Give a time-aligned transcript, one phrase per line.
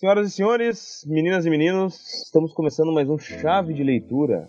[0.00, 4.48] Senhoras e senhores, meninas e meninos, estamos começando mais um Chave de Leitura.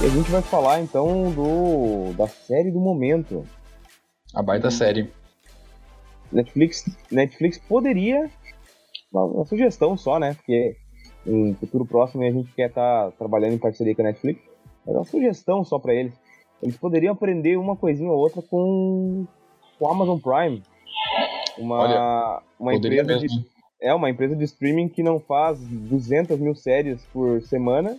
[0.00, 3.44] E a gente vai falar então do da série do momento.
[4.32, 5.10] A baita série.
[6.30, 8.30] Netflix, Netflix poderia,
[9.12, 10.34] uma, uma sugestão só, né?
[10.34, 10.76] Porque
[11.26, 14.40] em futuro próximo a gente quer estar tá trabalhando em parceria com a Netflix.
[14.86, 16.21] É uma sugestão só para eles.
[16.62, 19.26] Eles poderiam aprender uma coisinha ou outra com
[19.80, 20.62] o Amazon Prime.
[21.58, 23.28] Uma, Olha, uma empresa mesmo.
[23.28, 23.46] de,
[23.80, 27.98] é uma empresa de streaming que não faz 200 mil séries por semana,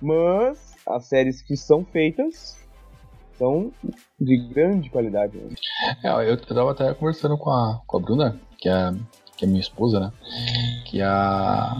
[0.00, 2.56] mas as séries que são feitas
[3.36, 3.72] são
[4.20, 5.36] de grande qualidade.
[5.36, 5.54] né?
[6.04, 8.92] É, eu, eu tava até conversando com a, com a Bruna, que é,
[9.36, 10.12] que é minha esposa, né?
[10.86, 11.74] Que a.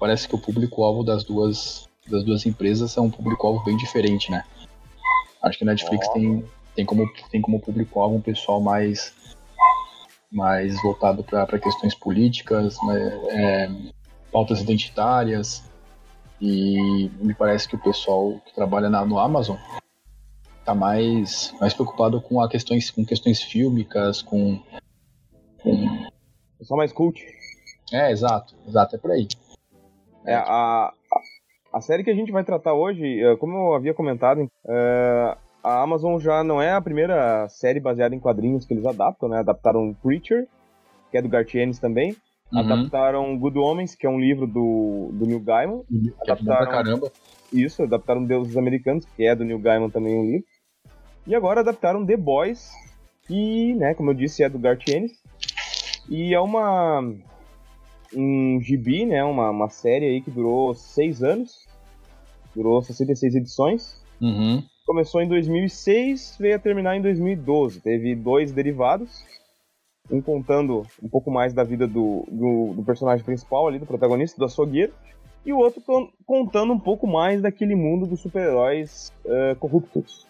[0.00, 4.42] Parece que o público-alvo das duas, das duas empresas é um público-alvo bem diferente, né?
[5.42, 6.12] Acho que a Netflix Ó.
[6.12, 9.12] tem, tem como, tem como público-alvo um pessoal mais,
[10.30, 13.70] mais voltado para questões políticas, né, é,
[14.30, 15.62] pautas identitárias.
[16.40, 19.56] E me parece que o pessoal que trabalha na- no Amazon
[20.64, 24.60] tá mais, mais preocupado com, a questões, com questões fílmicas, com,
[25.62, 26.06] com-
[26.60, 27.20] É só mais cult.
[27.92, 29.28] É, exato, exato, é por aí.
[30.24, 30.92] É, a,
[31.72, 35.82] a, série que a gente vai tratar hoje, eh, como eu havia comentado, eh, a
[35.82, 39.38] Amazon já não é a primeira série baseada em quadrinhos que eles adaptam, né?
[39.38, 40.46] Adaptaram Preacher,
[41.10, 42.16] que é do Garth Ennis também.
[42.52, 42.58] Uhum.
[42.58, 45.82] Adaptaram Good Homens, que é um livro do, do Neil Gaiman.
[46.24, 47.10] Que é bom pra caramba.
[47.52, 50.46] Isso, adaptaram Deuses Americanos, que é do Neil Gaiman também um livro.
[51.26, 52.70] E agora adaptaram The Boys,
[53.26, 55.12] que, né, como eu disse, é do Garth Ennis.
[56.10, 57.14] E é uma
[58.14, 61.66] um gibi, né, uma, uma série aí que durou seis anos.
[62.54, 64.02] Durou 66 edições.
[64.20, 64.62] Uhum.
[64.86, 67.80] Começou em 2006, veio a terminar em 2012.
[67.80, 69.24] Teve dois derivados.
[70.10, 74.36] Um contando um pouco mais da vida do, do, do personagem principal ali, do protagonista,
[74.38, 74.92] do açougueiro.
[75.46, 80.26] E o outro con- contando um pouco mais daquele mundo dos super-heróis eh, corruptos.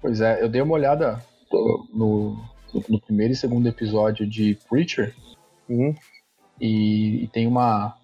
[0.00, 2.36] Pois é, eu dei uma olhada no,
[2.72, 5.14] no, no primeiro e segundo episódio de Preacher
[5.68, 5.94] Uhum.
[6.60, 7.96] E, e tem uma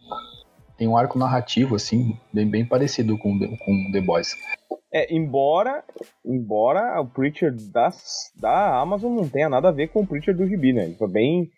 [0.76, 4.34] tem um arco narrativo assim bem, bem parecido com, com The Boys.
[4.92, 5.84] É, embora,
[6.24, 10.46] embora o Preacher das, da Amazon não tenha nada a ver com o Preacher do
[10.46, 10.84] Gibi, né?
[10.84, 11.50] Ele foi bem,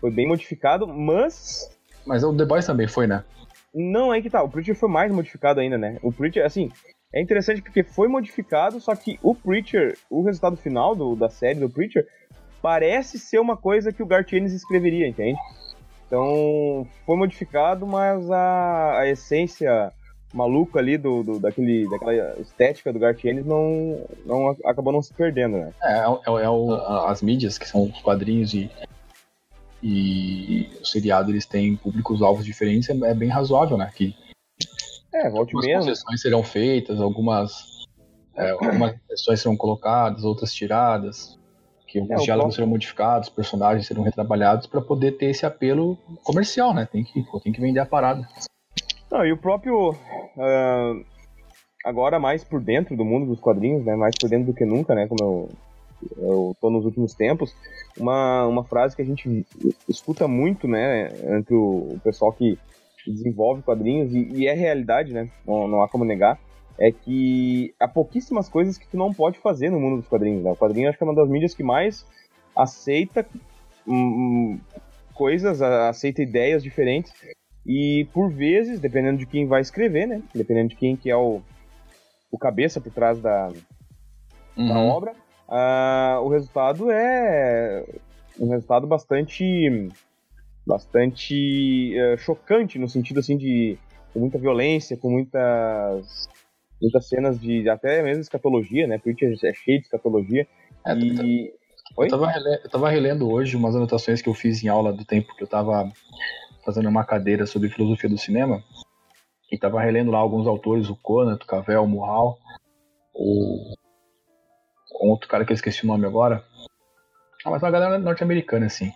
[0.00, 1.70] foi bem modificado, mas
[2.06, 3.24] Mas o The Boys também foi, né?
[3.74, 4.42] Não, é que tá.
[4.42, 5.98] O Preacher foi mais modificado ainda, né?
[6.02, 6.70] O Preacher, assim,
[7.14, 11.60] é interessante porque foi modificado, só que o Preacher, o resultado final do, da série
[11.60, 12.06] do Preacher,
[12.60, 15.38] parece ser uma coisa que o Garth Ennis escreveria, entende?
[16.12, 19.90] Então, foi modificado, mas a, a essência
[20.34, 25.14] maluca ali do, do- daquele, daquela estética do Garth Ennis não, não acabou não se
[25.14, 25.72] perdendo, né?
[25.82, 28.70] É, é, é o- a- as mídias, que são os quadrinhos e,
[29.82, 33.90] e o seriado, eles têm públicos-alvos diferentes, é, é bem razoável, né?
[33.96, 34.14] Que
[35.14, 35.80] É, volte algumas mesmo.
[35.80, 37.86] concessões serão feitas, algumas,
[38.36, 38.94] é, algumas
[39.38, 41.38] serão colocadas, outras tiradas,
[41.92, 45.98] que É, alguns o diálogos serão modificados, personagens serão retrabalhados para poder ter esse apelo
[46.24, 46.88] comercial, né?
[46.90, 48.26] Tem que, pô, tem que vender a parada.
[49.10, 49.94] Não, e o próprio.
[50.38, 50.94] ah,
[51.84, 53.94] agora mais por dentro do mundo dos quadrinhos, né?
[53.94, 55.06] Mais por dentro do que nunca, né?
[55.06, 55.50] Como eu,
[56.16, 57.54] eu tô nos últimos tempos.
[57.98, 59.46] Uma, uma frase que a gente
[59.86, 61.10] escuta muito, né?
[61.36, 62.58] Entre o, o pessoal que
[63.06, 65.28] desenvolve quadrinhos, e, e é realidade, né?
[65.46, 66.38] Não, não há como negar.
[66.78, 70.42] É que há pouquíssimas coisas que tu não pode fazer no mundo dos quadrinhos.
[70.42, 70.50] Né?
[70.50, 72.06] O quadrinho acho que é uma das mídias que mais
[72.56, 73.26] aceita
[73.86, 74.60] hum, hum,
[75.14, 77.12] coisas, aceita ideias diferentes
[77.66, 80.22] e por vezes, dependendo de quem vai escrever, né?
[80.34, 81.40] Dependendo de quem que é o,
[82.30, 83.60] o cabeça por trás da, da
[84.56, 84.88] Uhum.
[84.88, 85.14] obra,
[85.48, 87.84] ah, o resultado é
[88.38, 89.90] um resultado bastante
[90.66, 93.76] bastante eh, chocante no sentido assim de
[94.12, 96.28] com muita violência, com muitas
[96.82, 98.98] muitas cenas de até mesmo escatologia, né?
[98.98, 100.46] Preacher é cheio de escatologia
[100.84, 101.54] É, e?
[101.96, 105.04] Eu tava, rele- eu tava relendo hoje umas anotações que eu fiz em aula do
[105.04, 105.92] tempo que eu tava
[106.64, 108.62] fazendo uma cadeira sobre filosofia do cinema.
[109.50, 112.38] E tava relendo lá alguns autores, o Conant, o Cavell, o Murral,
[113.14, 113.74] o
[115.02, 116.44] um outro cara que eu esqueci o nome agora.
[117.44, 118.90] Ah, mas uma galera norte-americana, assim.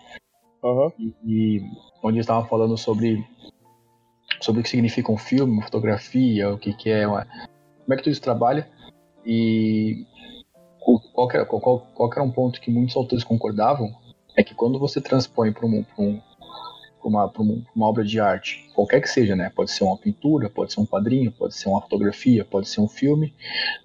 [0.63, 1.61] aham, E, e
[2.01, 3.23] onde eles estavam falando sobre
[4.41, 7.27] sobre o que significa um filme, uma fotografia, o que, que é uma,
[7.87, 8.67] como é que tudo isso trabalha
[9.25, 10.05] e
[11.13, 13.95] qual, era, qual, qual, era um ponto que muitos autores concordavam
[14.35, 16.21] é que quando você transpõe para um, um,
[16.99, 17.31] pra uma,
[17.73, 19.49] uma obra de arte, qualquer que seja, né?
[19.55, 22.89] Pode ser uma pintura, pode ser um quadrinho, pode ser uma fotografia, pode ser um
[22.89, 23.33] filme.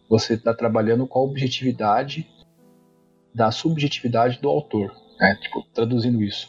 [0.08, 2.28] Você está trabalhando com a objetividade
[3.32, 5.38] da subjetividade do autor, né?
[5.40, 6.48] Tipo, traduzindo isso.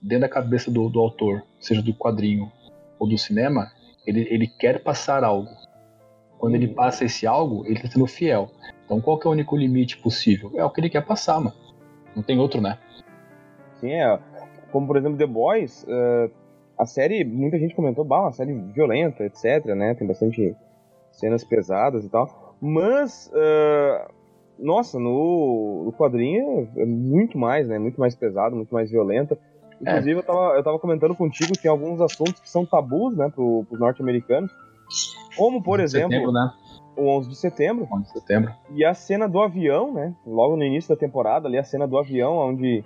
[0.00, 2.50] Dentro da cabeça do, do autor, seja do quadrinho
[2.96, 3.72] ou do cinema,
[4.06, 5.50] ele, ele quer passar algo.
[6.42, 8.50] Quando ele passa esse algo, ele está sendo fiel.
[8.84, 10.50] Então qual que é o único limite possível?
[10.56, 11.54] É o que ele quer passar, mano.
[12.16, 12.78] Não tem outro, né?
[13.78, 14.18] Sim, é.
[14.72, 16.28] Como por exemplo The Boys, uh,
[16.76, 19.94] a série, muita gente comentou, bah, uma série violenta, etc, né?
[19.94, 20.56] Tem bastante
[21.12, 22.56] cenas pesadas e tal.
[22.60, 24.12] Mas, uh,
[24.58, 27.78] nossa, no, no, quadrinho é muito mais, né?
[27.78, 29.38] Muito mais pesado, muito mais violenta.
[29.80, 30.18] Inclusive, é.
[30.18, 33.64] eu, tava, eu tava comentando contigo que tem alguns assuntos que são tabus, né, pro,
[33.68, 34.52] pros norte-americanos.
[35.36, 36.52] Como, por exemplo, setembro, né?
[36.96, 37.88] o 11 de setembro.
[37.90, 38.52] 11 de setembro.
[38.70, 40.14] E a cena do avião, né?
[40.26, 42.84] Logo no início da temporada, ali a cena do avião, onde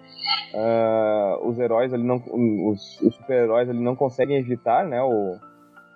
[0.55, 5.37] uh, os heróis ali não, os, os super-heróis ali não conseguem evitar, né, o,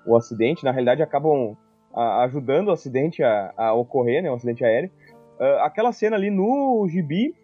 [0.07, 0.65] o acidente.
[0.65, 1.57] Na realidade, acabam
[1.93, 4.91] uh, ajudando o acidente a, a, ocorrer, né, o acidente aéreo.
[5.39, 7.35] Uh, aquela cena ali no gibi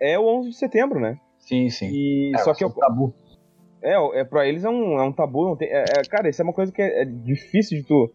[0.00, 1.18] é o 11 de setembro, né?
[1.38, 1.88] Sim, sim.
[1.90, 3.14] E é, só que é um tabu.
[3.82, 6.40] É, é para eles é um, é um tabu, não tem, é, é, cara, isso
[6.40, 8.10] é uma coisa que é, é difícil de tu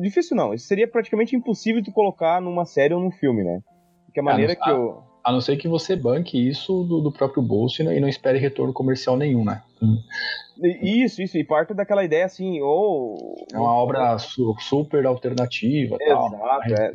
[0.00, 3.60] Difícil não, isso seria praticamente impossível de colocar numa série ou num filme, né?
[4.04, 5.02] Porque a maneira a que eu.
[5.24, 8.08] A não ser que você banque isso do, do próprio bolso e não, e não,
[8.08, 9.62] espere retorno comercial nenhum, né?
[10.82, 13.34] Isso, isso, e parte daquela ideia assim, ou.
[13.52, 16.92] É uma obra super alternativa, Exato, tal, é.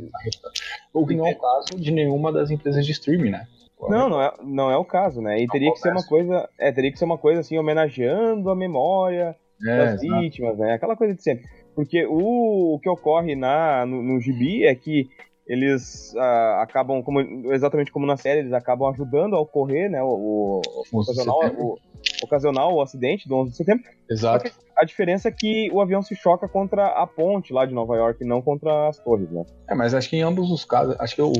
[0.93, 3.47] O que não é o caso de nenhuma das empresas de streaming, né?
[3.89, 5.39] Não, não é, não é o caso, né?
[5.39, 6.49] E teria que ser uma coisa.
[6.59, 9.35] É, teria que ser uma coisa assim, homenageando a memória
[9.65, 10.21] é, das exato.
[10.21, 10.73] vítimas, né?
[10.73, 11.45] Aquela coisa de sempre.
[11.75, 15.07] Porque o, o que ocorre na, no, no gibi é que
[15.45, 17.19] eles uh, acabam, como,
[17.53, 21.77] exatamente como na série, eles acabam ajudando a ocorrer né, o, o, ocasional, o,
[22.23, 23.83] ocasional o acidente do 11 de setembro.
[24.09, 24.51] Exato.
[24.77, 28.23] a diferença é que o avião se choca contra a ponte lá de Nova York,
[28.23, 29.43] não contra as torres, né?
[29.69, 31.33] É, mas acho que em ambos os casos, acho que o,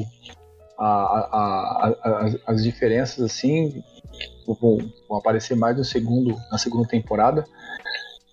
[0.77, 3.83] a, a, a, as diferenças, assim,
[4.45, 4.77] vão,
[5.07, 7.45] vão aparecer mais no segundo, na segunda temporada.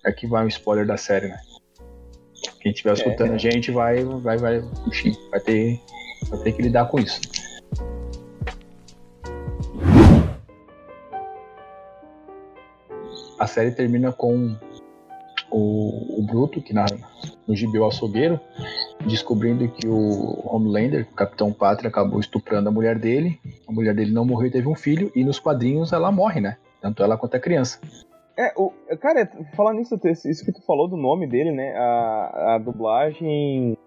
[0.05, 1.39] Aqui vai um spoiler da série, né?
[2.59, 3.35] Quem estiver escutando é.
[3.35, 5.79] a gente vai, vai, vai, enfim, vai ter,
[6.29, 7.19] vai ter que lidar com isso.
[13.39, 14.55] A série termina com
[15.49, 16.85] o, o Bruto, que na,
[17.47, 18.39] no gibi o açougueiro,
[19.05, 23.39] descobrindo que o Homelander, o Capitão Pátria, acabou estuprando a mulher dele.
[23.67, 26.57] A mulher dele não morreu e teve um filho, e nos quadrinhos ela morre, né?
[26.81, 27.79] Tanto ela quanto a criança.
[28.37, 31.73] É, o, cara, falar nisso, isso que tu falou do nome dele, né?
[31.75, 33.77] A, a dublagem.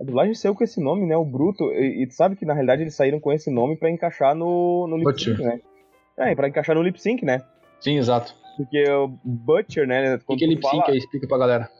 [0.00, 1.16] A dublagem saiu com esse nome, né?
[1.16, 1.64] O Bruto.
[1.72, 4.86] E, e tu sabe que na realidade eles saíram com esse nome para encaixar no,
[4.88, 5.60] no lip sync, né?
[6.16, 7.40] É, pra encaixar no lip sync, né?
[7.80, 8.34] Sim, exato.
[8.56, 10.18] Porque o Butcher, né?
[10.26, 10.92] O que é lip sync fala...
[10.92, 10.98] aí?
[10.98, 11.70] Explica pra galera.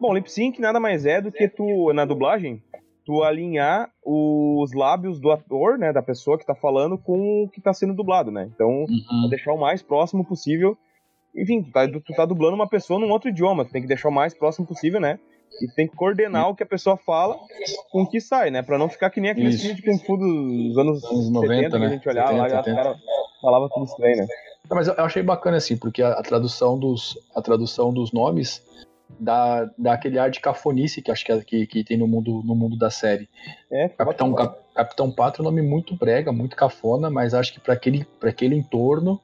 [0.00, 2.62] Bom, lip sync nada mais é do que tu, na dublagem,
[3.04, 5.92] tu alinhar os lábios do ator, né?
[5.92, 8.50] Da pessoa que tá falando com o que tá sendo dublado, né?
[8.54, 9.28] Então, uhum.
[9.30, 10.76] deixar o mais próximo possível
[11.36, 14.08] enfim, tu tá, tu tá dublando uma pessoa num outro idioma, tu tem que deixar
[14.08, 15.18] o mais próximo possível, né?
[15.60, 17.38] E tem que coordenar o que a pessoa fala
[17.90, 18.62] com o que sai, né?
[18.62, 21.78] Pra não ficar que nem aqueles filmes de Kung Fu dos anos, anos 90, 70,
[21.78, 21.78] né?
[21.78, 22.98] que a gente olhava 70, lá e os caras
[23.40, 24.26] falavam tudo estranho, né?
[24.68, 28.62] Não, mas eu achei bacana, assim, porque a, a, tradução, dos, a tradução dos nomes
[29.18, 32.42] dá, dá aquele ar de cafonice que acho que, é, que, que tem no mundo,
[32.44, 33.28] no mundo da série.
[33.70, 37.60] É, Capitão, Cap, Capitão Pato é um nome muito brega, muito cafona, mas acho que
[37.60, 39.20] para aquele, aquele entorno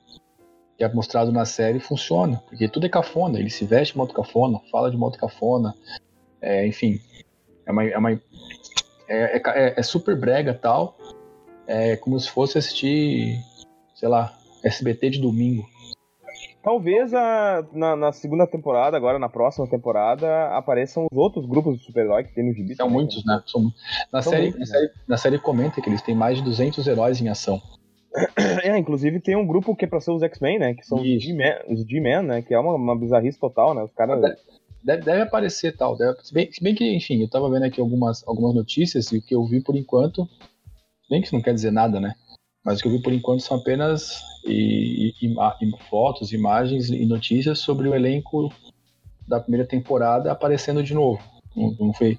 [0.76, 4.14] que é mostrado na série funciona, porque tudo é cafona, ele se veste de modo
[4.14, 5.74] cafona, fala de modo cafona,
[6.40, 6.98] é, enfim,
[7.66, 8.18] é uma, é, uma é,
[9.08, 10.96] é, é, super brega tal,
[11.66, 13.38] é como se fosse assistir,
[13.94, 15.68] sei lá, SBT de domingo.
[16.62, 21.84] Talvez a, na, na, segunda temporada, agora na próxima temporada, apareçam os outros grupos de
[21.84, 22.76] super-herói que tem no gibi.
[22.76, 23.42] São muitos, né?
[23.46, 23.62] São,
[24.12, 26.86] na, São série, muitos, na, série, na série comenta que eles têm mais de 200
[26.86, 27.60] heróis em ação.
[28.62, 30.74] É, inclusive tem um grupo que é pra ser os X-Men, né?
[30.74, 32.42] Que são os G-Men, né?
[32.42, 33.82] Que é uma, uma bizarrice total, né?
[33.82, 34.20] Os caras.
[34.84, 35.96] Deve, deve, aparecer tal.
[35.96, 39.18] Deve, se, bem, se, bem, que, enfim, eu tava vendo aqui algumas, algumas notícias e
[39.18, 40.28] o que eu vi por enquanto.
[41.10, 42.14] Bem que isso não quer dizer nada, né?
[42.64, 47.04] Mas o que eu vi por enquanto são apenas e, e, e, fotos, imagens e
[47.04, 48.52] notícias sobre o elenco
[49.26, 51.20] da primeira temporada aparecendo de novo.
[51.56, 52.18] Não, não, foi,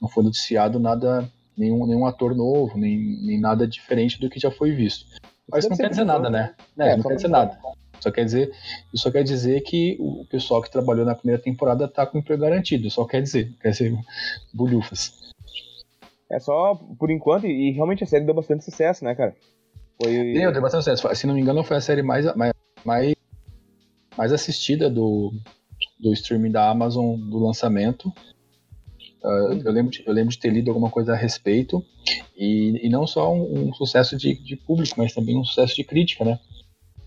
[0.00, 4.50] não foi noticiado nada, nenhum, nenhum ator novo, nem, nem nada diferente do que já
[4.50, 5.06] foi visto.
[5.50, 6.54] Mas não quer dizer nada, né?
[6.78, 7.58] É, é não quer dizer nada.
[8.00, 8.50] Só quer dizer,
[8.92, 12.42] isso só quer dizer que o pessoal que trabalhou na primeira temporada tá com emprego
[12.42, 12.90] garantido.
[12.90, 13.96] Só quer dizer, quer ser
[14.52, 15.12] bulhufas.
[16.28, 19.36] É só por enquanto, e realmente a série deu bastante sucesso, né, cara?
[20.00, 20.32] Foi...
[20.32, 21.14] Deu, deu bastante sucesso.
[21.14, 22.26] Se não me engano, foi a série mais,
[22.84, 23.14] mais,
[24.16, 25.32] mais assistida do,
[25.98, 28.12] do streaming da Amazon do lançamento.
[29.22, 31.84] Uh, eu, lembro de, eu lembro de ter lido alguma coisa a respeito.
[32.36, 35.84] E, e não só um, um sucesso de, de, público, mas também um sucesso de
[35.84, 36.40] crítica, né?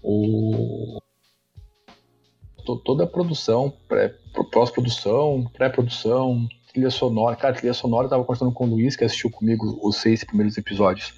[0.02, 1.00] O,
[2.66, 3.74] to, toda a produção,
[4.52, 7.36] pós-produção, pré-produção, trilha sonora.
[7.36, 10.58] Cara, trilha sonora eu tava conversando com o Luiz, que assistiu comigo os seis primeiros
[10.58, 11.14] episódios.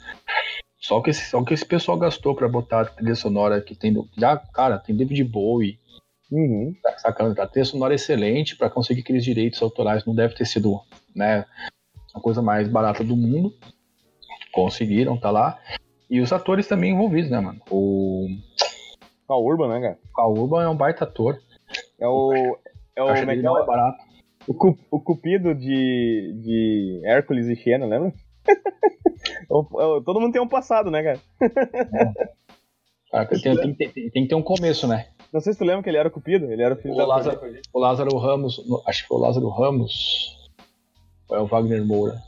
[0.79, 3.95] Só que esse, só que esse pessoal gastou para botar a trilha sonora que tem.
[4.17, 5.79] Já, cara, tem David Bowie.
[6.31, 6.75] Uhum.
[6.83, 7.39] Tá sacando?
[7.41, 10.05] A trilha sonora é excelente para conseguir aqueles direitos autorais.
[10.05, 10.79] Não deve ter sido,
[11.15, 11.45] né?
[12.13, 13.53] A coisa mais barata do mundo.
[14.51, 15.59] Conseguiram, tá lá.
[16.09, 17.59] E os atores também envolvidos, né, mano?
[17.69, 18.27] O.
[19.27, 19.99] Cal Urban, né, cara?
[20.15, 21.39] Cal Urban é um baita ator.
[21.99, 22.57] É o.
[22.95, 24.03] É o, é barato.
[24.47, 28.13] O, o Cupido de, de Hércules e Xena, lembra?
[29.47, 31.19] Todo mundo tem um passado, né, cara?
[33.13, 33.25] É.
[33.25, 35.07] tem, tem, tem, tem, que ter um começo, né?
[35.31, 37.05] Não sei se tu lembra que ele era o Cupido, ele era o filho o
[37.05, 37.39] Lázaro,
[37.73, 40.49] o Lázaro Ramos, acho que foi o Lázaro Ramos,
[41.29, 42.21] ou é o Wagner Moura?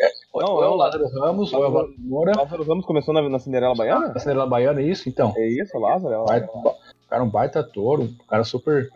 [0.00, 2.32] É, não, é o Lázaro Ramos, ou é o Wagner Moura.
[2.36, 4.08] Lázaro Ramos começou na, na Cinderela Baiana?
[4.08, 5.32] Na Cinderela Baiana, é isso, então.
[5.36, 6.14] É isso, o Lázaro.
[6.14, 6.80] É o.
[7.10, 8.88] O cara é um baita ator, um cara super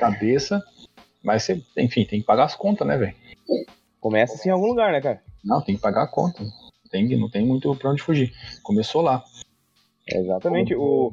[0.00, 0.60] cabeça,
[1.22, 3.14] mas você, enfim, tem que pagar as contas, né, velho?
[4.00, 5.22] Começa assim em algum lugar, né, cara?
[5.44, 6.42] Não, tem que pagar a conta.
[6.90, 8.32] Tem, não tem muito pra onde fugir.
[8.62, 9.22] Começou lá.
[10.06, 10.74] exatamente.
[10.74, 11.12] O...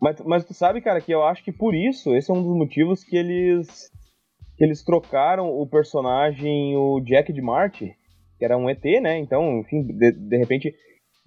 [0.00, 2.56] Mas, mas tu sabe, cara, que eu acho que por isso, esse é um dos
[2.56, 3.90] motivos que eles
[4.56, 7.94] que eles trocaram o personagem, o Jack de Marte,
[8.38, 9.18] que era um ET, né?
[9.18, 10.74] Então, enfim, de, de repente.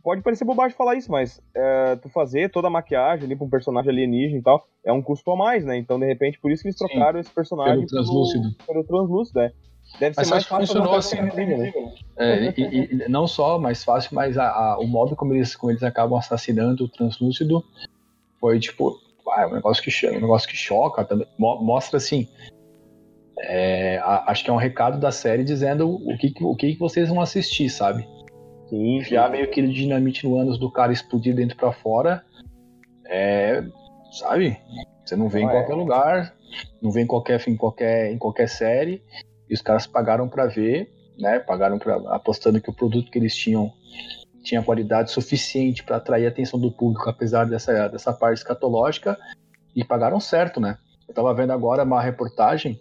[0.01, 3.49] Pode parecer bobagem falar isso, mas é, tu fazer toda a maquiagem ali pra um
[3.49, 5.77] personagem alienígena e tal, é um custo a mais, né?
[5.77, 8.55] Então, de repente, por isso que eles trocaram Sim, esse personagem pelo translúcido.
[8.55, 9.51] Pelo, pelo translúcido, né?
[9.97, 11.73] Deve mas ser mais fácil funcionou assim, né?
[12.17, 15.71] é, e, e, não só mais fácil, mas a, a, o modo como eles, como
[15.71, 17.63] eles acabam assassinando o translúcido
[18.39, 18.97] foi tipo,
[19.29, 22.27] ah, é um negócio que um negócio que choca, também, mostra assim.
[23.39, 27.09] É, a, acho que é um recado da série dizendo o que, o que vocês
[27.09, 28.07] vão assistir, sabe?
[28.69, 32.23] Sim, Enfiar meio aquele dinamite no ânus do cara explodir dentro para fora.
[33.05, 33.63] É.
[34.11, 34.57] Sabe?
[35.03, 35.75] Você não vê em qualquer é.
[35.75, 36.35] lugar,
[36.81, 39.01] não vê em qualquer, em qualquer, em qualquer série.
[39.49, 41.39] E os caras pagaram para ver, né?
[41.39, 43.73] Pagaram pra, apostando que o produto que eles tinham
[44.41, 49.17] tinha qualidade suficiente para atrair a atenção do público, apesar dessa, dessa parte escatológica,
[49.75, 50.77] e pagaram certo, né?
[51.07, 52.79] Eu estava vendo agora uma reportagem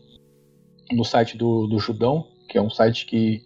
[0.92, 3.42] no site do, do Judão, que é um site que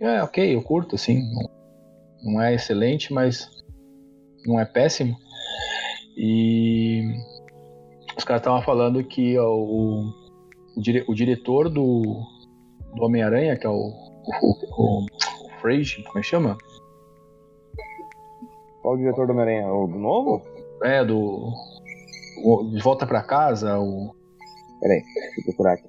[0.00, 1.22] é ok, eu curto, assim,
[2.22, 3.48] não, é excelente, mas
[4.44, 5.16] não é péssimo.
[6.16, 7.02] E
[8.16, 10.12] os caras estavam falando que o,
[10.76, 12.02] o, dire, o diretor do,
[12.94, 13.92] do Homem-Aranha, que é o,
[14.42, 16.56] o, o, o Frage, como é que chama?
[18.82, 19.72] Qual o diretor do Homem-Aranha?
[19.72, 20.42] O do novo?
[20.82, 21.52] É, do.
[22.44, 24.14] O, de volta pra casa, o.
[24.80, 25.88] Peraí, deixa eu procurar aqui.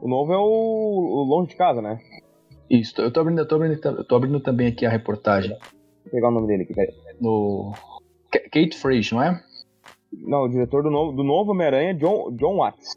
[0.00, 1.98] O novo é o, o Longe de Casa, né?
[2.70, 5.50] Isso, eu tô abrindo, eu tô abrindo, eu tô abrindo também aqui a reportagem.
[5.50, 6.94] Vou pegar o nome dele aqui, peraí.
[7.20, 7.72] No.
[8.30, 9.42] Kate Frage, não é?
[10.12, 12.96] Não, o diretor do novo, do novo Homem-Aranha é John, John Watts.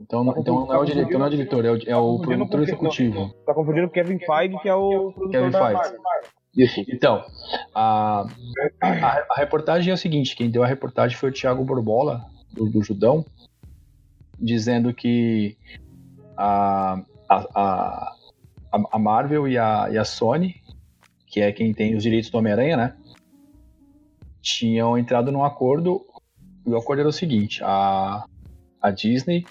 [0.00, 2.18] Então, tá então não é o diretor, não é o diretor, é o, é o
[2.20, 3.34] produtor executivo.
[3.44, 5.96] Tá confundindo com Kevin Feige, que é o produtor Kevin Feige.
[6.56, 6.84] Isso.
[6.88, 7.24] Então,
[7.74, 8.26] a,
[8.80, 8.88] a,
[9.30, 12.82] a, reportagem é o seguinte: quem deu a reportagem foi o Thiago Borbola, do, do
[12.82, 13.24] Judão,
[14.38, 15.56] dizendo que
[16.36, 18.14] a, a,
[18.72, 20.56] a, Marvel e a, e a Sony,
[21.26, 22.96] que é quem tem os direitos do Homem-Aranha, né?
[24.40, 26.04] Tinham entrado num acordo.
[26.66, 28.24] E o acordo era o seguinte: a,
[28.88, 29.44] a Disney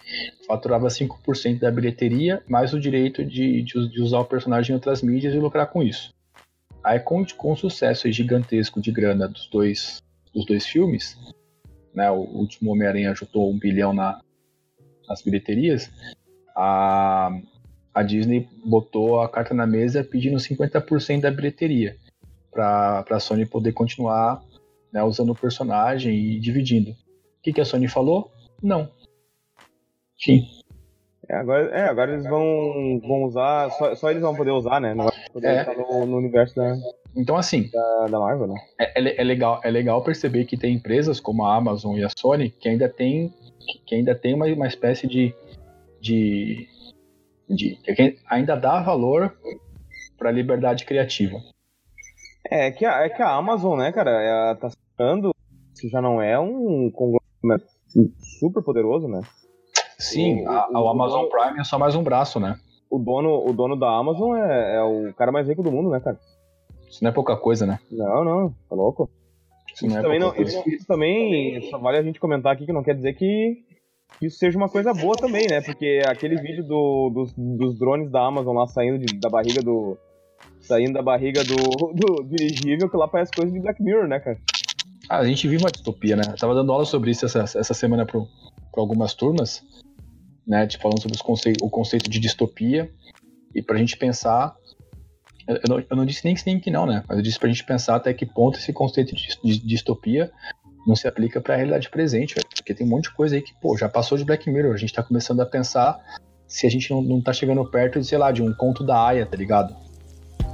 [0.46, 5.02] faturava 5% da bilheteria, mais o direito de, de, de, usar o personagem em outras
[5.02, 6.14] mídias e lucrar com isso.
[6.84, 10.02] Aí, com, com o sucesso gigantesco de grana dos dois,
[10.34, 11.18] dos dois filmes,
[11.94, 14.22] né, o último Homem-Aranha ajudou um bilhão na,
[15.08, 15.92] nas bilheterias,
[16.56, 17.32] a,
[17.94, 21.98] a Disney botou a carta na mesa pedindo 50% da bilheteria
[22.52, 24.42] para a Sony poder continuar
[24.92, 26.92] né, usando o personagem e dividindo.
[26.92, 26.96] O
[27.44, 28.32] que, que a Sony falou?
[28.62, 28.90] Não.
[30.20, 30.46] Sim.
[31.30, 34.94] É, agora, é, agora eles vão, vão usar, só, só eles vão poder usar, né?
[34.94, 35.76] Não vai poder é.
[35.76, 36.74] no, no, universo da,
[37.18, 38.56] então, assim, da, da Marvel, né?
[38.80, 42.10] É, é, é, legal, é legal perceber que tem empresas como a Amazon e a
[42.16, 43.34] Sony que ainda tem,
[43.86, 45.34] que ainda tem uma, uma espécie de,
[46.00, 46.68] de,
[47.50, 49.36] de que ainda dá valor
[50.16, 51.38] para a liberdade criativa.
[52.50, 55.34] É que, a, é que a Amazon, né, cara, ela tá sendo,
[55.74, 57.68] se já não é um conglomerado
[58.40, 59.22] super poderoso, né?
[59.98, 62.60] Sim, o, a, o Amazon o, Prime é só mais um braço, né?
[62.90, 66.00] O dono, o dono da Amazon é, é, o cara mais rico do mundo, né,
[66.00, 66.20] cara?
[66.90, 67.80] Isso não é pouca coisa, né?
[67.92, 69.10] Não, não, tá louco.
[69.74, 72.74] Isso, isso é também, não, isso, isso, também só vale a gente comentar aqui que
[72.74, 73.58] não quer dizer que,
[74.22, 75.62] isso seja uma coisa boa também, né?
[75.62, 79.98] Porque aquele vídeo do, dos, dos drones da Amazon lá saindo de, da barriga do.
[80.62, 84.38] Saindo da barriga do, do dirigível, que lá parece coisa de Black Mirror, né, cara?
[85.10, 86.24] Ah, a gente vive uma distopia, né?
[86.28, 88.22] Eu tava dando aula sobre isso essa, essa semana para
[88.76, 89.64] algumas turmas,
[90.48, 90.66] né?
[90.66, 92.90] Tipo, falando sobre conceito, o conceito de distopia.
[93.54, 94.56] E pra gente pensar.
[95.48, 97.04] Eu não, eu não disse nem que sim que não, né?
[97.08, 100.30] Mas eu disse pra gente pensar até que ponto esse conceito de, de distopia
[100.86, 102.36] não se aplica para a realidade presente.
[102.56, 104.74] Porque tem um monte de coisa aí que, pô, já passou de Black Mirror.
[104.74, 106.00] A gente tá começando a pensar
[106.48, 109.08] se a gente não, não tá chegando perto de, sei lá, de um conto da
[109.08, 109.76] Aya, tá ligado?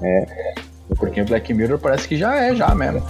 [0.02, 0.56] É.
[0.96, 3.02] Porque o Black Mirror parece que já é, já mesmo.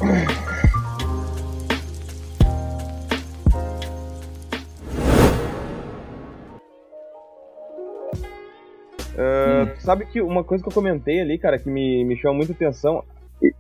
[9.14, 9.76] Uh, hum.
[9.80, 13.04] Sabe que uma coisa que eu comentei ali, cara, que me, me chamou muita atenção,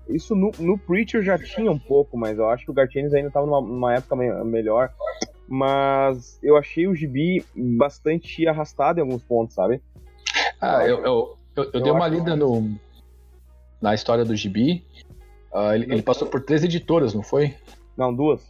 [0.08, 3.28] isso no, no Preacher já tinha um pouco, mas eu acho que o Gartienes ainda
[3.28, 4.92] estava numa, numa, época me, melhor.
[5.48, 9.82] Mas eu achei o gibi bastante arrastado em alguns pontos, sabe?
[10.60, 12.76] Ah, eu, eu, eu, eu dei uma lida no,
[13.82, 14.86] na história do gibi.
[15.52, 17.56] Uh, ele, ele passou por três editoras, não foi?
[17.96, 18.50] Não, duas.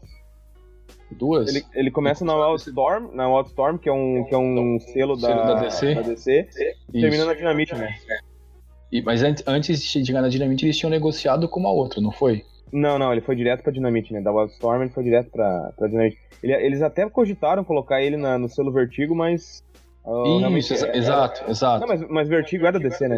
[1.14, 1.48] Duas?
[1.48, 5.28] Ele, ele começa na Wildstorm, na Wildstorm, que é um, que é um selo, da,
[5.28, 6.50] selo da DC, da DC
[6.94, 7.96] e termina na Dinamite, né?
[8.92, 12.12] E, mas antes, antes de chegar na Dinamite, eles tinham negociado com uma outra, não
[12.12, 12.44] foi?
[12.72, 14.22] Não, não, ele foi direto pra Dinamite, né?
[14.22, 16.18] Da Wildstorm ele foi direto pra, pra Dinamite.
[16.42, 19.64] Ele, eles até cogitaram colocar ele na, no selo Vertigo, mas.
[20.04, 21.82] Uh, Isso, exa exato, exato.
[21.82, 23.18] Não, mas, mas Vertigo é da DC, né?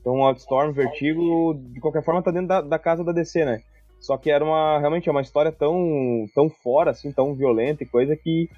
[0.00, 3.62] Então Wildstorm, Vertigo, de qualquer forma, tá dentro da, da casa da DC, né?
[4.00, 7.86] Só que era uma realmente é uma história tão tão fora assim, tão violenta e
[7.86, 8.50] coisa que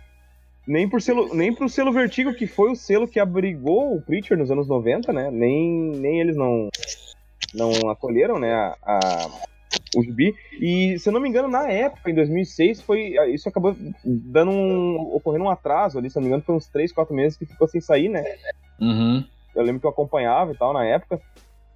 [0.67, 4.37] nem por selo, nem pro selo Vertigo, que foi o selo que abrigou o Preacher
[4.37, 5.31] nos anos 90, né?
[5.31, 6.69] Nem, nem eles não
[7.55, 9.31] não acolheram, né, a, a
[9.95, 10.35] o gibi.
[10.61, 13.75] E, se eu não me engano, na época, em 2006, foi isso acabou
[14.05, 17.15] dando um, ocorrendo um atraso ali, se eu não me engano, foi uns 3, 4
[17.15, 18.25] meses que ficou sem sair, né?
[18.81, 19.25] Uhum.
[19.55, 21.21] Eu lembro que eu acompanhava e tal na época.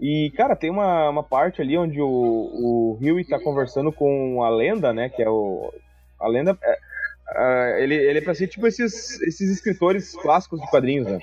[0.00, 4.49] E, cara, tem uma, uma parte ali onde o, o Huey tá conversando com a
[4.49, 5.10] lenda, né?
[5.10, 5.71] Que é o.
[6.19, 6.58] A lenda.
[6.63, 6.78] É,
[7.32, 11.19] é, ele, ele é pra ser tipo esses, esses escritores clássicos de quadrinhos, né?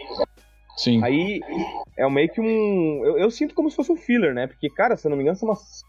[0.77, 1.03] Sim.
[1.03, 1.41] Aí
[1.97, 3.03] é meio que um.
[3.03, 4.45] Eu, eu, sinto como se fosse um filler, né?
[4.45, 5.83] Porque, cara, se eu não me engano, são umas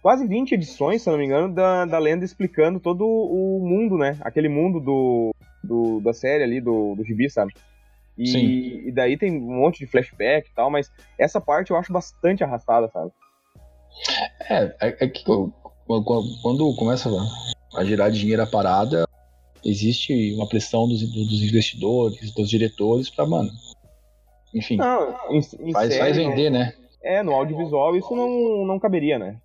[0.00, 3.98] quase 20 edições, se eu não me engano, da, da lenda explicando todo o mundo,
[3.98, 4.16] né?
[4.22, 7.52] Aquele mundo do, do da série ali, do, do gibi, sabe?
[8.16, 11.92] E, e daí tem um monte de flashback e tal, mas essa parte eu acho
[11.92, 13.10] bastante arrastada, sabe?
[14.48, 17.10] É, é, é que quando começa
[17.74, 19.06] a girar dinheiro a parada,
[19.64, 23.50] existe uma pressão dos, dos investidores, dos diretores pra, mano.
[24.54, 24.76] Enfim.
[24.76, 26.74] Não, em, em faz, série, faz vender, não, né?
[27.02, 29.36] É, no audiovisual isso não, não caberia, né?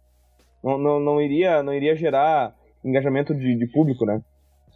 [0.63, 4.21] Não, não, não, iria, não iria gerar engajamento de, de público, né?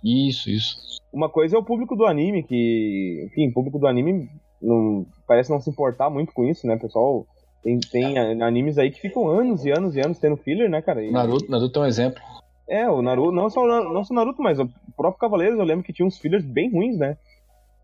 [0.03, 0.77] Isso, isso.
[1.11, 4.29] Uma coisa é o público do anime, que, enfim, o público do anime
[4.61, 7.25] não, parece não se importar muito com isso, né, pessoal?
[7.63, 11.03] Tem, tem animes aí que ficam anos e anos e anos tendo filler, né, cara?
[11.03, 12.21] E, Naruto, Naruto é um exemplo.
[12.67, 15.93] É, o Naruto, não só, não só Naruto, mas o próprio Cavaleiros, eu lembro que
[15.93, 17.17] tinha uns fillers bem ruins, né?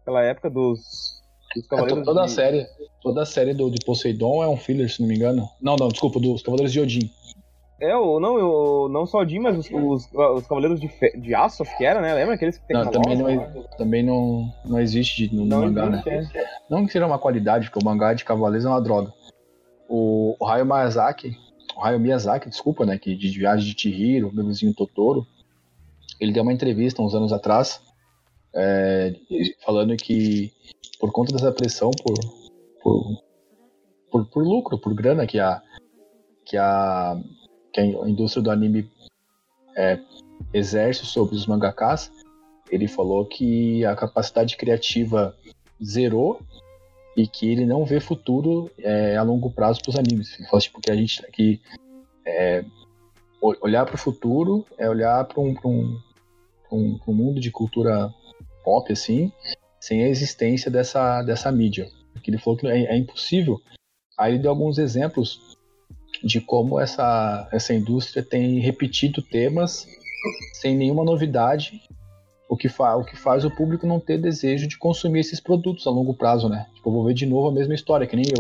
[0.02, 1.22] Aquela época dos,
[1.56, 2.02] dos é, Cavaleiros.
[2.02, 2.26] É, toda, de...
[2.26, 2.68] a série,
[3.02, 5.48] toda a série do, de Poseidon é um filler, se não me engano.
[5.62, 7.12] Não, não, desculpa, dos Cavaleiros de Odin.
[7.80, 11.18] É, o, não, eu, não só o Jim, mas os, os, os Cavaleiros de, fe,
[11.18, 12.14] de Aço, que era, né?
[12.14, 16.44] Lembra aqueles que não, também não, também não, não existe no, não mangá, existe, né?
[16.44, 16.46] É.
[16.70, 19.14] Não que seja uma qualidade, porque o mangá de Cavaleiros é uma droga.
[19.88, 21.38] O, o Hayao Miyazaki,
[21.76, 22.98] o Hayao Miyazaki, desculpa, né?
[22.98, 25.26] Que de Viagem de Chihiro, meu vizinho Totoro,
[26.20, 27.82] ele deu uma entrevista uns anos atrás,
[28.54, 29.16] é,
[29.66, 30.52] falando que
[31.00, 32.16] por conta dessa pressão por,
[32.84, 33.24] por,
[34.12, 35.62] por, por lucro, por grana que a,
[36.46, 37.18] que a
[37.72, 38.90] que a indústria do anime
[39.76, 40.00] é,
[40.54, 42.12] exerce sobre os mangakas,
[42.70, 45.36] ele falou que a capacidade criativa
[45.84, 46.42] zerou
[47.16, 50.38] e que ele não vê futuro é, a longo prazo para os animes.
[50.38, 51.62] Ele falou tipo, que a gente que
[52.26, 52.64] é,
[53.42, 56.00] olhar para o futuro é olhar para um, um,
[56.72, 58.14] um, um, mundo de cultura
[58.64, 59.32] pop assim,
[59.80, 61.90] sem a existência dessa, dessa mídia.
[62.26, 63.60] Ele falou que é, é impossível.
[64.18, 65.49] Aí ele deu alguns exemplos
[66.24, 69.88] de como essa, essa indústria tem repetido temas
[70.54, 71.82] sem nenhuma novidade,
[72.50, 75.86] o que, fa o que faz o público não ter desejo de consumir esses produtos
[75.86, 76.66] a longo prazo, né?
[76.74, 78.40] Tipo, eu vou ver de novo a mesma história, que nem eu.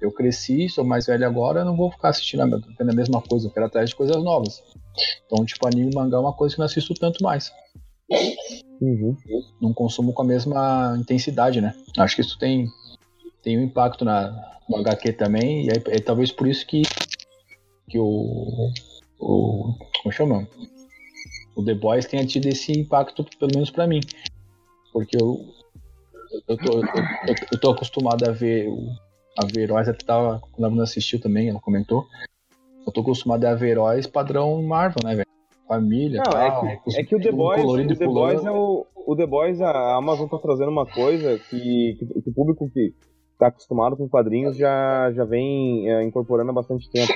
[0.00, 3.50] Eu cresci, sou mais velho agora, não vou ficar assistindo a, a mesma coisa, eu
[3.50, 4.62] quero atrás de coisas novas.
[5.26, 7.50] Então, tipo, anime e mangá é uma coisa que eu não assisto tanto mais.
[8.80, 9.16] Uhum.
[9.60, 11.74] Não consumo com a mesma intensidade, né?
[11.98, 12.68] Acho que isso tem,
[13.44, 16.82] tem um impacto na, no HQ também, e é, é, talvez por isso que,
[17.88, 18.70] que o,
[19.20, 20.48] o como chama?
[21.54, 24.00] O The Boys tenha tido esse impacto, pelo menos para mim.
[24.92, 25.38] Porque eu,
[26.48, 28.68] eu, tô, eu, eu, tô acostumado a ver,
[29.38, 32.06] a ver heróis, até tava, quando a Bruna assistiu também, ela comentou.
[32.86, 35.28] Eu tô acostumado a ver heróis padrão Marvel, né, velho?
[35.66, 38.86] Família, Não, tal, é, que, é que o The Boys, o The Boys é o,
[38.94, 42.92] o The Boys, a Amazon tá trazendo uma coisa que, que, que o público que
[43.38, 47.12] tá acostumado com quadrinhos já, já vem é, incorporando há bastante tempo.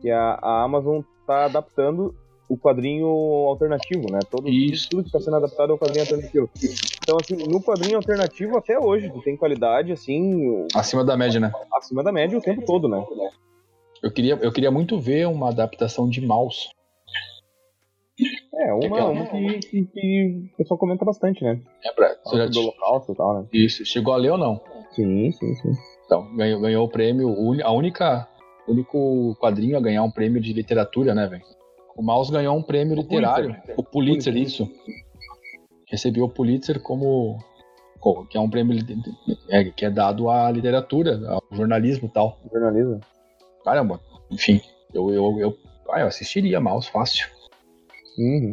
[0.00, 2.14] Que a, a Amazon tá adaptando
[2.48, 3.06] o quadrinho
[3.48, 4.18] alternativo, né?
[4.30, 4.88] Todo, Isso.
[4.90, 6.50] Tudo que está sendo adaptado ao quadrinho alternativo.
[7.02, 10.66] Então, assim, no quadrinho alternativo até hoje, tu tem qualidade, assim...
[10.74, 11.52] Acima da média, né?
[11.72, 13.02] Acima da média o tempo todo, né?
[14.02, 16.68] Eu queria, eu queria muito ver uma adaptação de Mouse.
[18.54, 21.60] É, uma, uma que, que, que o pessoal comenta bastante, né?
[21.84, 23.48] É, pra, você já do Holocausto e tal, né?
[23.52, 24.60] Isso, chegou a ler ou não?
[24.94, 25.72] Sim, sim, sim.
[26.06, 27.28] Então, ganhou, ganhou o prêmio,
[27.62, 28.28] a única,
[28.66, 31.42] o único quadrinho a ganhar um prêmio de literatura, né, velho?
[31.96, 33.74] O Mouse ganhou um prêmio literário, Pulitzer.
[33.76, 34.70] o Pulitzer, isso.
[35.88, 37.38] Recebeu o Pulitzer como
[38.28, 38.78] que é um prêmio
[39.48, 42.38] é, que é dado à literatura, ao jornalismo e tal.
[42.52, 43.00] Jornalismo.
[43.64, 44.60] Caramba, enfim,
[44.92, 45.58] eu, eu, eu,
[45.90, 47.26] ah, eu assistiria Mouse fácil.
[48.18, 48.52] Uhum.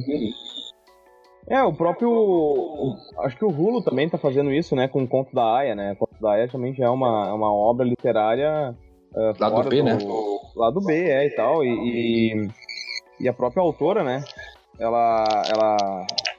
[1.47, 2.95] É, o próprio.
[3.19, 4.87] acho que o Rulo também tá fazendo isso, né?
[4.87, 5.93] Com o Conto da Aya, né?
[5.93, 8.75] O Conto da Aya também já é uma, é uma obra literária.
[9.13, 9.97] Uh, Lado B, do- né?
[10.55, 11.63] Lado B, é, e tal.
[11.63, 12.47] E, e,
[13.19, 14.23] e a própria autora, né?
[14.79, 15.77] Ela, ela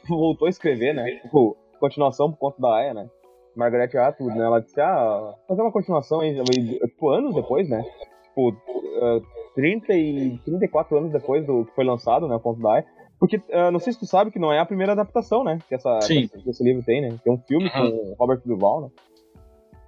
[0.09, 1.05] voltou a escrever, né?
[1.23, 3.09] Tipo, continuação pro Conto da Aya, né?
[3.55, 4.45] Margaret Atwood, né?
[4.47, 6.35] Ela disse, ah, fazer uma continuação aí,
[6.79, 7.85] tipo, anos depois, né?
[8.29, 9.23] Tipo, uh,
[9.55, 12.37] 30 e 34 anos depois do que foi lançado, né?
[12.37, 12.87] O Conto da Aya.
[13.23, 15.61] Porque, uh, não sei se tu sabe que não é a primeira adaptação, né?
[15.69, 16.27] Que, essa, Sim.
[16.27, 17.17] que esse livro tem, né?
[17.23, 18.89] Tem um filme com o Robert Duval, né?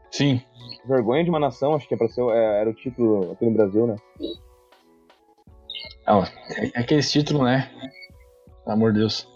[0.08, 0.40] Sim.
[0.86, 3.96] Vergonha de uma Nação, acho que apareceu, é, era o título aqui no Brasil, né?
[6.06, 6.22] Ah,
[6.58, 7.68] é, é aquele título, né?
[8.62, 9.28] Pelo amor de Deus.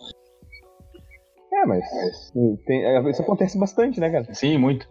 [1.52, 1.84] É, mas
[2.66, 4.32] tem- é, isso acontece bastante, né, cara?
[4.32, 4.88] Sim, muito.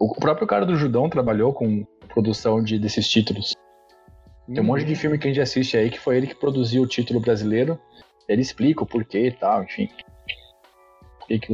[0.00, 3.54] O próprio cara do Judão trabalhou com produção de, desses títulos.
[4.52, 6.82] Tem um monte de filme que a gente assiste aí que foi ele que produziu
[6.82, 7.78] o título brasileiro.
[8.28, 9.88] Ele explica o porquê e tal, enfim.
[11.28, 11.52] E que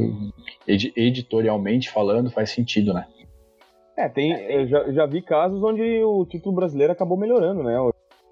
[0.67, 3.07] edi- editorialmente falando faz sentido, né?
[3.97, 7.77] É, tem, eu já, já vi casos onde o título brasileiro acabou melhorando, né?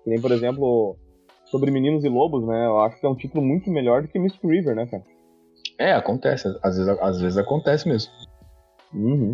[0.05, 0.95] Nem, por exemplo,
[1.45, 2.65] sobre Meninos e Lobos, né?
[2.65, 5.03] Eu acho que é um título muito melhor do que Mystic River, né, cara?
[5.77, 6.47] É, acontece.
[6.63, 8.11] Às vezes, às vezes acontece mesmo.
[8.93, 9.33] Uhum.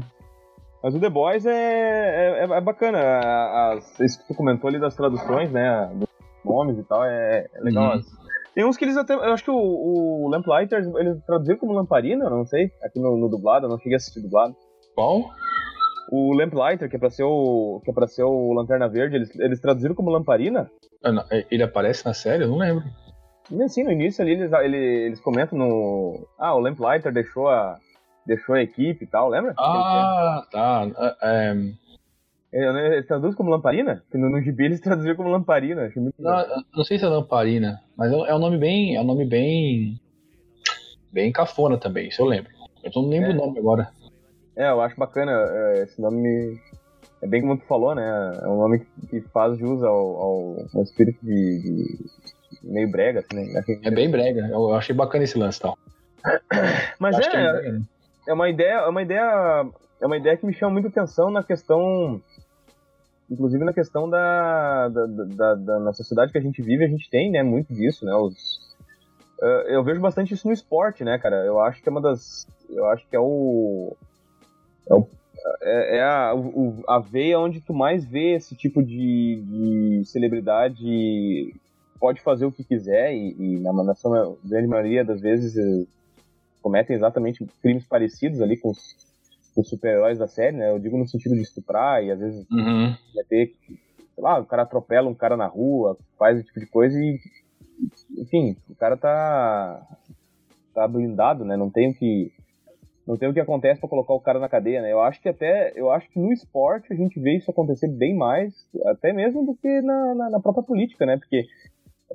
[0.83, 2.99] Mas o The Boys é, é, é bacana.
[3.71, 5.89] As, isso que tu comentou ali das traduções, né?
[5.93, 6.07] Dos
[6.45, 7.95] nomes e tal, é, é legal.
[7.95, 8.03] Uhum.
[8.57, 9.13] Tem uns que eles até.
[9.13, 12.71] Eu acho que o, o Lamplighter, eles traduziram como Lamparina, eu não sei.
[12.83, 14.55] Aqui no, no dublado, eu não cheguei a assistir dublado.
[14.95, 15.25] Qual?
[16.11, 17.79] O Lamplighter, que é pra ser o.
[17.85, 20.71] que é pra ser o Lanterna Verde, eles, eles traduziram como Lamparina?
[21.03, 22.45] Ah, não, Ele aparece na série?
[22.45, 22.83] Eu não lembro.
[23.51, 26.27] E assim, no início ali, eles, ele- eles comentam no.
[26.39, 27.77] Ah, o Lamplighter deixou a.
[28.25, 29.53] deixou a equipe e tal, lembra?
[29.59, 30.87] Ah, tá.
[31.21, 31.53] É,
[32.57, 34.03] Ele, ele traduz como Lamparina?
[34.09, 35.91] Que no, no gibi eles traduziram como Lamparina.
[35.95, 38.95] Muito não, não sei se é Lamparina, mas é um nome bem.
[38.95, 39.99] É um nome bem.
[41.11, 42.51] Bem cafona também, isso eu lembro.
[42.83, 43.33] Eu não lembro É.
[43.33, 43.89] o nome agora.
[44.55, 45.31] É, eu acho bacana.
[45.31, 46.59] é, esse nome me-
[47.21, 48.39] é bem como tu falou, né?
[48.41, 52.07] É um nome que, faz jus ao, ao, ao espírito de, de
[52.63, 53.63] meio brega, assim, né?
[53.83, 54.47] É bem brega.
[54.47, 55.77] Eu achei bacana esse lance tal.
[56.99, 57.81] Mas é, brega, né?
[58.27, 59.65] é uma ideia, é uma ideia,
[60.01, 62.21] é uma ideia que me chama muita atenção na questão,
[63.29, 67.09] inclusive na questão da, da, da, da- na sociedade que a gente vive, a gente
[67.09, 68.35] tem, né, muito disso, né, os,
[69.41, 72.47] eh, eu vejo bastante isso no esporte, né, cara, eu acho que é uma das,
[72.69, 73.95] eu acho que é o,
[74.89, 75.07] é, o-
[75.61, 81.53] é- é a, o- a veia onde tu mais vê esse tipo de, de celebridade
[81.99, 85.85] pode fazer o que quiser e, e na, na sua grande maioria das vezes eh,
[86.61, 88.95] cometem exatamente crimes parecidos ali com os,
[89.61, 90.71] os super-heróis da série, né?
[90.71, 92.95] Eu digo no sentido de estuprar e às vezes Uhum.
[93.15, 96.97] meter, sei lá, o cara atropela um cara na rua, faz esse tipo de coisa
[96.97, 97.19] e,
[98.17, 99.85] enfim, o cara tá
[100.73, 101.57] tá blindado, né?
[101.57, 102.31] Não tem o que
[103.07, 104.91] não tem o que acontece pra colocar o cara na cadeia, né?
[104.91, 108.13] Eu acho que até eu acho que no esporte a gente vê isso acontecer bem
[108.15, 108.53] mais,
[108.85, 111.17] até mesmo do que na, na, na própria política, né?
[111.17, 111.45] Porque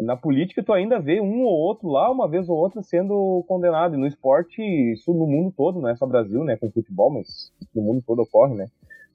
[0.00, 3.94] na política tu ainda vê um ou outro lá, uma vez ou outra, sendo condenado.
[3.94, 6.57] E no esporte, isso no mundo todo, não é só Brasil, né?
[6.57, 8.68] Com futebol, mas no mundo todo ocorre, né?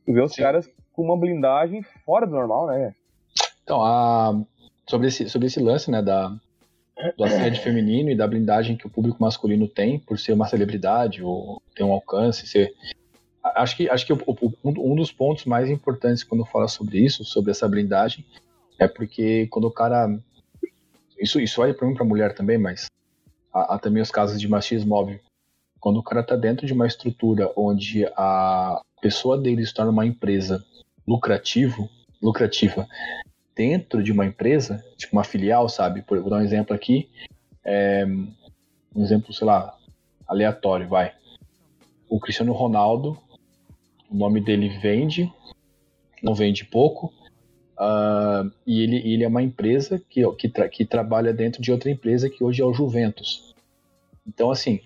[0.06, 0.42] Tu vê os Sim.
[0.44, 2.94] caras com uma blindagem fora do normal, né?
[3.64, 4.40] Então, a,
[4.88, 6.30] sobre, esse, sobre esse lance, né, da,
[7.18, 11.22] do assédio feminino e da blindagem que o público masculino tem por ser uma celebridade
[11.24, 12.74] ou ter um alcance, ser...
[13.44, 14.24] Acho que, acho que o-
[14.64, 18.26] um, um dos pontos mais importantes quando fala sobre isso, sobre essa blindagem,
[18.80, 20.08] é porque quando o cara
[21.20, 22.90] Isso, isso vale para mim para mulher também, mas
[23.54, 25.20] há, há, também os casos de machismo óbvio.
[25.80, 30.06] Quando o cara tá dentro de uma estrutura onde a pessoa dele se torna uma
[30.06, 30.64] empresa
[31.08, 31.90] lucrativo,
[32.22, 32.88] lucrativa
[33.56, 36.02] dentro de uma empresa, tipo uma filial, sabe?
[36.02, 37.10] Por, vou dar um exemplo aqui.
[37.64, 39.76] É, um exemplo, sei lá,
[40.28, 41.14] aleatório, vai.
[42.10, 43.18] O Cristiano Ronaldo,
[44.10, 45.32] o nome dele vende,
[46.22, 47.12] não vende pouco,
[47.80, 51.90] uh, e ele, ele é uma empresa que, que, tra que trabalha dentro de outra
[51.90, 53.56] empresa que hoje é o Juventus.
[54.28, 54.82] Então, assim,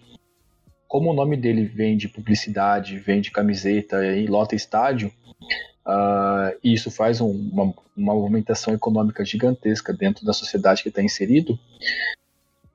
[0.88, 5.12] como o nome dele vende publicidade, vende camiseta e lota estádio,
[5.86, 11.02] uh, e isso faz um, uma, uma movimentação econômica gigantesca dentro da sociedade que está
[11.02, 11.58] inserido,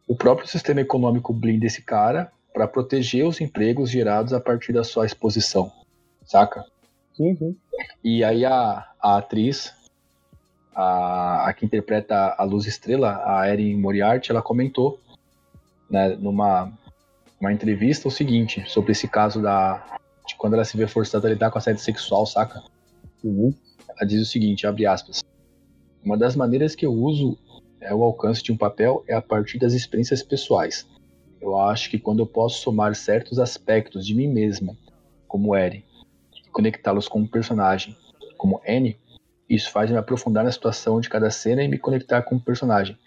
[0.09, 4.83] o próprio sistema econômico blinda esse cara para proteger os empregos gerados a partir da
[4.83, 5.71] sua exposição,
[6.25, 6.65] saca?
[7.15, 7.57] Sim.
[8.03, 9.75] E aí a, a atriz,
[10.77, 15.01] a, a que interpreta a Luz Estrela, a Erin Moriarty, ela comentou
[15.89, 16.71] né, numa
[17.41, 21.31] uma entrevista o seguinte sobre esse caso da de quando ela se vê forçada a
[21.31, 22.63] lidar com a saída sexual, saca?
[23.23, 23.55] Uhum.
[23.89, 25.23] Ela diz o seguinte, abre aspas.
[26.05, 27.39] Uma das maneiras que eu uso
[27.81, 30.87] é o alcance de um papel é a partir das experiências pessoais.
[31.41, 34.77] Eu acho que quando eu posso somar certos aspectos de mim mesma,
[35.29, 35.85] como Eren,
[36.35, 37.97] e conectá-los com um personagem,
[38.37, 38.99] como Annie,
[39.49, 42.99] isso faz me aprofundar na situação de cada cena e me conectar com o personagem.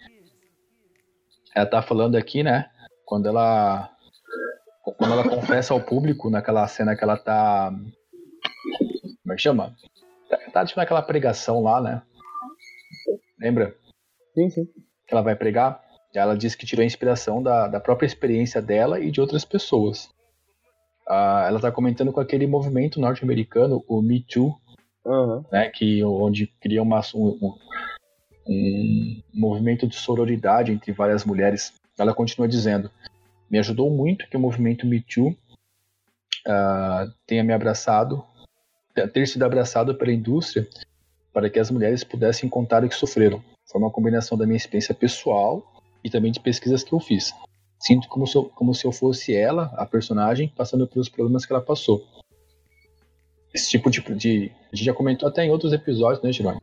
[1.54, 2.70] Ela tá falando aqui, né?
[3.04, 3.90] Quando ela
[4.96, 7.72] quando ela confessa ao público naquela cena que ela tá
[9.22, 9.76] como é que chama?
[10.28, 12.02] Tá, tá tipo naquela pregação lá, né?
[13.38, 13.76] Lembra?
[14.34, 14.64] Sim, sim.
[15.06, 15.82] Que ela vai pregar.
[16.14, 20.08] Ela diz que tirou a inspiração da, da própria experiência dela e de outras pessoas.
[21.08, 24.54] Ah, ela está comentando com aquele movimento norte-americano, o Me Too,
[25.04, 25.44] uhum.
[25.50, 27.54] né, que, onde cria uma, um,
[28.46, 31.74] um, movimento de sororidade entre várias mulheres.
[31.98, 32.90] Ela continua dizendo:
[33.50, 38.24] Me ajudou muito que o movimento Me Too uh, tenha me abraçado,
[39.12, 40.68] ter sido abraçado pela indústria
[41.32, 43.42] para que as mulheres pudessem contar o que sofreram.
[43.70, 45.64] Foi uma combinação da minha experiência pessoal
[46.02, 47.32] e também de pesquisas que eu fiz.
[47.78, 51.52] Sinto como se eu, como se eu fosse ela, a personagem, passando pelos problemas que
[51.52, 52.04] ela passou.
[53.52, 54.52] Esse tipo de, de.
[54.72, 56.62] A gente já comentou até em outros episódios, né, Jerônimo?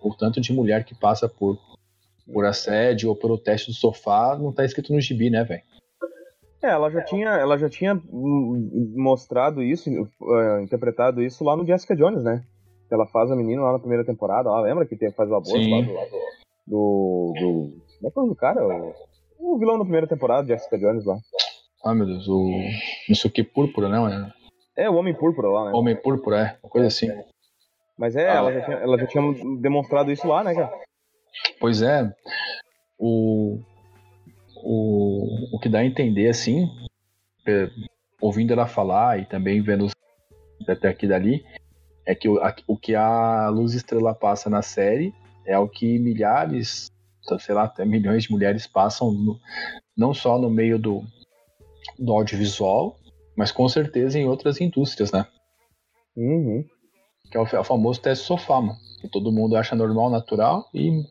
[0.00, 1.58] O tanto de mulher que passa por,
[2.32, 5.62] por assédio ou pelo teste do sofá não tá escrito no gibi, né, velho?
[6.62, 11.96] É, ela já tinha, ela já tinha mostrado isso, uh, interpretado isso lá no Jessica
[11.96, 12.44] Jones, né?
[12.90, 15.68] Ela faz a menina lá na primeira temporada, lá, lembra que tem, faz o aborto
[15.68, 15.92] lá do,
[16.66, 18.64] do, do, Como é que é o nome do cara?
[18.64, 21.18] O, o vilão da primeira temporada, Jessica Jones lá.
[21.84, 22.48] Ah, meu Deus, o.
[23.08, 24.32] Não sei o que, Púrpura, né?
[24.76, 25.72] É, o Homem Púrpura lá, né?
[25.72, 27.08] Homem Púrpura, é, uma coisa assim.
[27.96, 29.22] Mas é, ah, ela, já tinha, ela já tinha
[29.60, 30.72] demonstrado isso lá, né, cara?
[31.60, 32.12] Pois é.
[32.98, 33.60] O.
[34.64, 36.70] O, o que dá a entender, assim,
[37.46, 37.68] é,
[38.20, 39.88] ouvindo ela falar e também vendo
[40.68, 41.44] até aqui dali,
[42.06, 45.12] é que o, a, o que a Luz Estrela passa na série
[45.44, 46.86] é o que milhares,
[47.40, 49.40] sei lá, até milhões de mulheres passam no,
[49.96, 51.02] não só no meio do,
[51.98, 52.96] do audiovisual,
[53.36, 55.26] mas com certeza em outras indústrias, né?
[56.16, 56.64] Uhum.
[57.30, 60.68] Que é o, é o, famoso teste sofá, mano, que todo mundo acha normal, natural
[60.74, 61.02] e,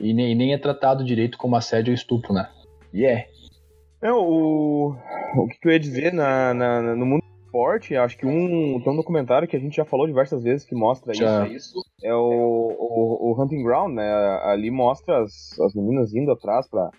[0.00, 2.48] e, nem, nem é tratado direito como assédio ou estupro, né?
[2.92, 3.20] E yeah.
[3.20, 4.08] é.
[4.08, 4.96] É, o,
[5.36, 7.22] o que eu ia dizer na, na, no mundo
[7.52, 10.74] forte, acho que um, tem um documentário que a gente já falou diversas vezes que
[10.74, 11.46] mostra já.
[11.46, 14.10] isso, é o, o, o, Hunting Ground, né?
[14.44, 16.90] Ali mostra as, as meninas indo atrás pra,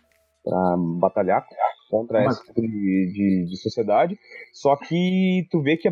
[0.43, 1.45] pra batalhar
[1.89, 2.35] contra Mas...
[2.35, 4.17] esse tipo de, de, de, sociedade.
[4.53, 5.91] Só que tu vê que a,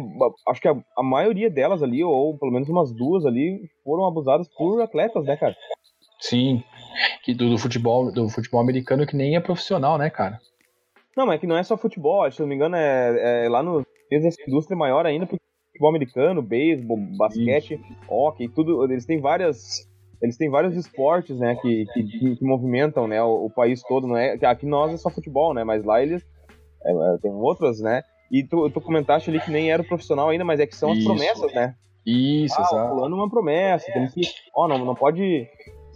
[0.50, 4.48] acho que a, a, maioria delas ali, ou pelo menos umas duas ali, foram abusadas
[4.58, 5.56] por atletas, né, cara?
[6.20, 6.64] Sim.
[7.24, 10.40] Que do, do futebol, do futebol americano que nem é profissional, né, cara?
[11.16, 13.62] Não, mas é que não é só futebol, se não me engano, é, é lá
[13.62, 17.84] no essa indústria maior ainda porque futebol americano, beisebol, basquete, Isso.
[18.08, 18.84] hockey, tudo.
[18.84, 19.90] Eles têm várias.
[20.22, 24.16] Eles têm vários esportes, né, que, que, que movimentam, né, o, o, país todo, não
[24.16, 24.38] é?
[24.44, 26.24] Aqui nós é só futebol, né, mas lá eles
[26.86, 28.04] é, é tem outras, né?
[28.32, 31.00] E tu, tu comentaste ali que nem era profissional ainda, mas é que são Isso.
[31.00, 31.76] as promessas, né?
[32.06, 32.90] Isso, ah, exato.
[32.90, 34.22] Fulano é uma promessa, tem que,
[34.56, 35.48] ó, não, não pode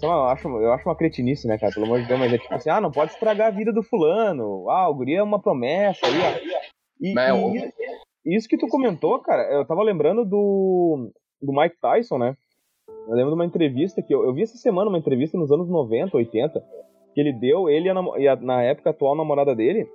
[0.01, 1.71] eu acho, eu acho uma cretinice, né, cara?
[1.73, 3.83] Pelo amor de Deus, mas é tipo assim, ah, não pode estragar a vida do
[3.83, 4.69] fulano.
[4.69, 6.65] Ah, o guri é uma promessa aí, ó.
[6.99, 7.13] E,
[8.25, 11.11] e, isso que tu comentou, cara, eu tava lembrando do,
[11.41, 12.35] do Mike Tyson, né?
[13.07, 15.69] Eu lembro de uma entrevista que eu, eu vi essa semana, uma entrevista nos anos
[15.69, 16.63] 90, 80,
[17.13, 19.87] que ele deu, ele e, a, e a, na época atual namorada dele.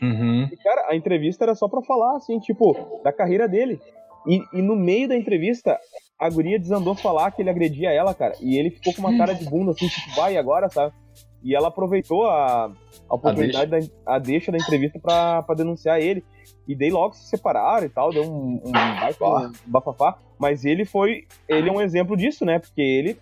[0.00, 0.48] Uhum.
[0.52, 3.80] E, cara, a entrevista era só pra falar, assim, tipo, da carreira dele.
[4.26, 5.78] E, e no meio da entrevista,
[6.18, 8.34] a guria desandou falar que ele agredia ela, cara.
[8.40, 10.94] E ele ficou com uma cara de bunda, assim, tipo, vai agora, sabe?
[11.42, 12.72] E ela aproveitou a,
[13.08, 16.24] a oportunidade, a deixa da, a deixa da entrevista pra denunciar ele.
[16.66, 20.18] E daí logo se separaram e tal, deu um, um, um bafafá.
[20.38, 21.26] Mas ele foi.
[21.48, 22.58] Ele é um exemplo disso, né?
[22.58, 23.16] Porque ele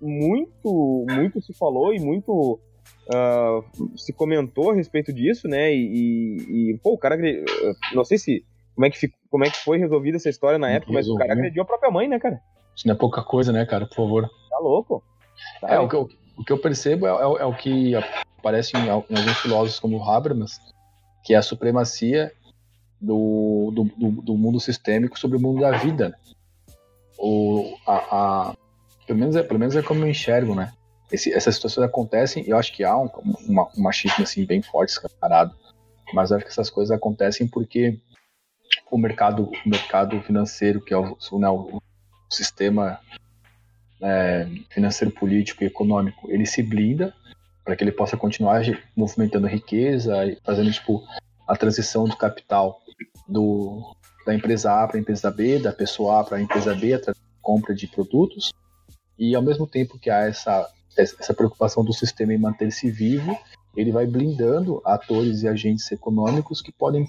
[0.00, 2.58] muito, muito se falou e muito
[3.08, 5.72] uh, se comentou a respeito disso, né?
[5.72, 7.16] E, e, pô, o cara.
[7.94, 8.44] Não sei se.
[8.74, 11.14] Como é, que ficou, como é que foi resolvida essa história na época, mas o
[11.14, 12.40] cara agrediu a própria mãe, né, cara?
[12.74, 13.86] Isso não é pouca coisa, né, cara?
[13.86, 14.30] Por favor.
[14.48, 15.02] Tá louco?
[15.60, 17.94] Tá é, o que, o que eu percebo é, é, é o que
[18.36, 20.60] aparece em, em, alguns filósofos como Habermas,
[21.24, 22.32] que é a supremacia
[23.00, 26.08] do, do, do, do mundo sistêmico sobre o mundo da vida.
[26.08, 26.16] Né?
[27.16, 28.56] O, a, a,
[29.06, 30.72] pelo, menos é, pelo menos é como eu enxergo, né?
[31.12, 33.08] Esse, essas situações acontecem e eu acho que há um,
[33.46, 35.54] uma, um machismo assim, bem forte, escancarado.
[36.12, 38.00] Mas eu acho que essas coisas acontecem porque
[38.90, 41.80] o mercado, o mercado financeiro, que é o, né, o
[42.28, 42.98] sistema
[44.02, 47.14] é, financeiro, político e econômico, ele se blinda
[47.64, 48.62] para que ele possa continuar
[48.96, 51.02] movimentando riqueza e fazendo tipo
[51.46, 52.80] a transição do capital
[53.28, 53.94] do,
[54.26, 57.22] da empresa A para a empresa B, da pessoa A para a empresa B, através
[57.42, 58.52] compra de produtos.
[59.18, 63.36] E ao mesmo tempo que há essa, essa preocupação do sistema em manter-se vivo,
[63.76, 67.08] ele vai blindando atores e agentes econômicos que podem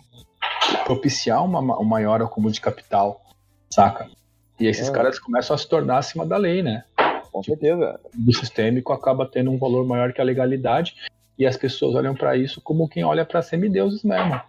[0.85, 3.21] propiciar uma, um maior acúmulo de capital,
[3.69, 4.09] saca?
[4.59, 4.91] E esses é.
[4.91, 6.83] caras começam a se tornar acima da lei, né?
[7.31, 7.99] Com certeza.
[8.27, 10.95] O sistêmico acaba tendo um valor maior que a legalidade
[11.37, 14.39] e as pessoas olham para isso como quem olha para semideuses mesmo.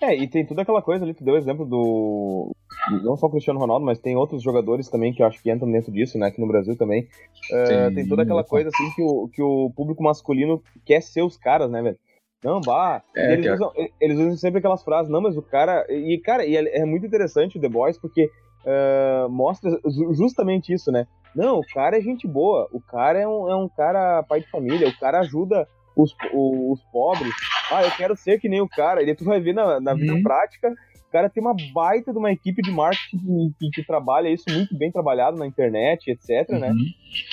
[0.00, 2.54] É, e tem toda aquela coisa ali, tu deu o exemplo do.
[3.02, 5.70] Não só o Cristiano Ronaldo, mas tem outros jogadores também que eu acho que entram
[5.70, 6.26] dentro disso, né?
[6.26, 7.08] Aqui no Brasil também.
[7.50, 11.36] Uh, tem toda aquela coisa assim que o, que o público masculino quer ser os
[11.36, 11.98] caras, né, velho?
[12.44, 13.02] Não, bah.
[13.16, 15.86] É, eles, usam, eles usam sempre aquelas frases, não, mas o cara.
[15.88, 18.28] E, cara, e é, é muito interessante o The Boys, porque
[18.64, 19.70] uh, mostra
[20.12, 21.06] justamente isso, né?
[21.34, 24.50] Não, o cara é gente boa, o cara é um, é um cara pai de
[24.50, 27.32] família, o cara ajuda os, os, os pobres.
[27.70, 29.02] Ah, eu quero ser que nem o cara.
[29.02, 30.22] E tu vai ver na, na vida uhum.
[30.22, 34.44] prática, o cara tem uma baita de uma equipe de marketing que, que trabalha isso
[34.50, 36.70] muito bem trabalhado na internet, etc, né?
[36.70, 36.74] uhum.
[36.74, 36.84] né?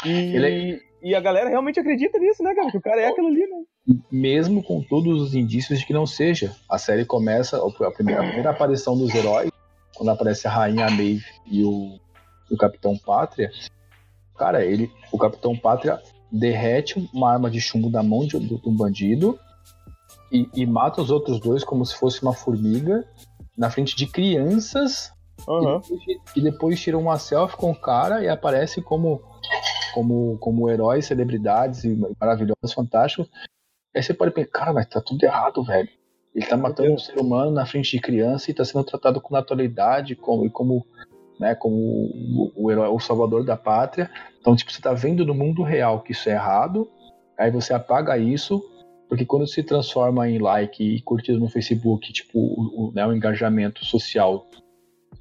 [0.05, 0.81] E, Ele...
[1.01, 2.71] e a galera realmente acredita nisso, né, cara?
[2.71, 3.97] Que o cara é aquilo ali, né?
[4.11, 6.55] Mesmo com todos os indícios de que não seja.
[6.69, 9.49] A série começa, a primeira, a primeira aparição dos heróis
[9.99, 11.99] quando aparece a Rainha Maeve e o,
[12.49, 13.51] o Capitão Pátria,
[14.37, 18.71] cara, ele, o Capitão Pátria derrete uma arma de chumbo da mão de, do, do
[18.71, 19.37] bandido
[20.31, 23.05] e, e, mata os outros dois como se fosse uma formiga
[23.57, 25.11] na frente de crianças
[25.45, 25.81] uhum.
[25.81, 29.21] e, depois, e, depois, tira uma selfie com o cara e aparece como
[29.93, 33.29] como como heróis, celebridades e maravilhosos, fantásticos.
[33.93, 35.89] Aí você pode pensar, cara, mas tá tudo errado, velho.
[36.33, 39.33] Ele está matando um ser humano na frente de criança e está sendo tratado com
[39.33, 40.85] naturalidade como, e como,
[41.39, 44.09] né, como o, o, herói, o salvador da pátria.
[44.39, 46.89] Então, tipo, você está vendo no mundo real que isso é errado,
[47.37, 48.63] aí você apaga isso,
[49.07, 53.13] porque quando se transforma em like e curtido no Facebook, tipo, o, o, né, o
[53.13, 54.47] engajamento social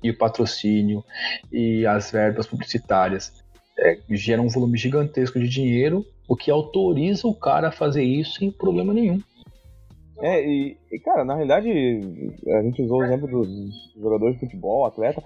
[0.02, 1.02] e o patrocínio
[1.50, 3.32] e as verbas publicitárias
[3.78, 8.38] é, gera um volume gigantesco de dinheiro, o que autoriza o cara a fazer isso
[8.38, 9.20] sem problema nenhum.
[10.20, 13.48] É, e, e, cara, na realidade, a gente usou o exemplo dos
[13.96, 15.22] jogadores de futebol, atleta.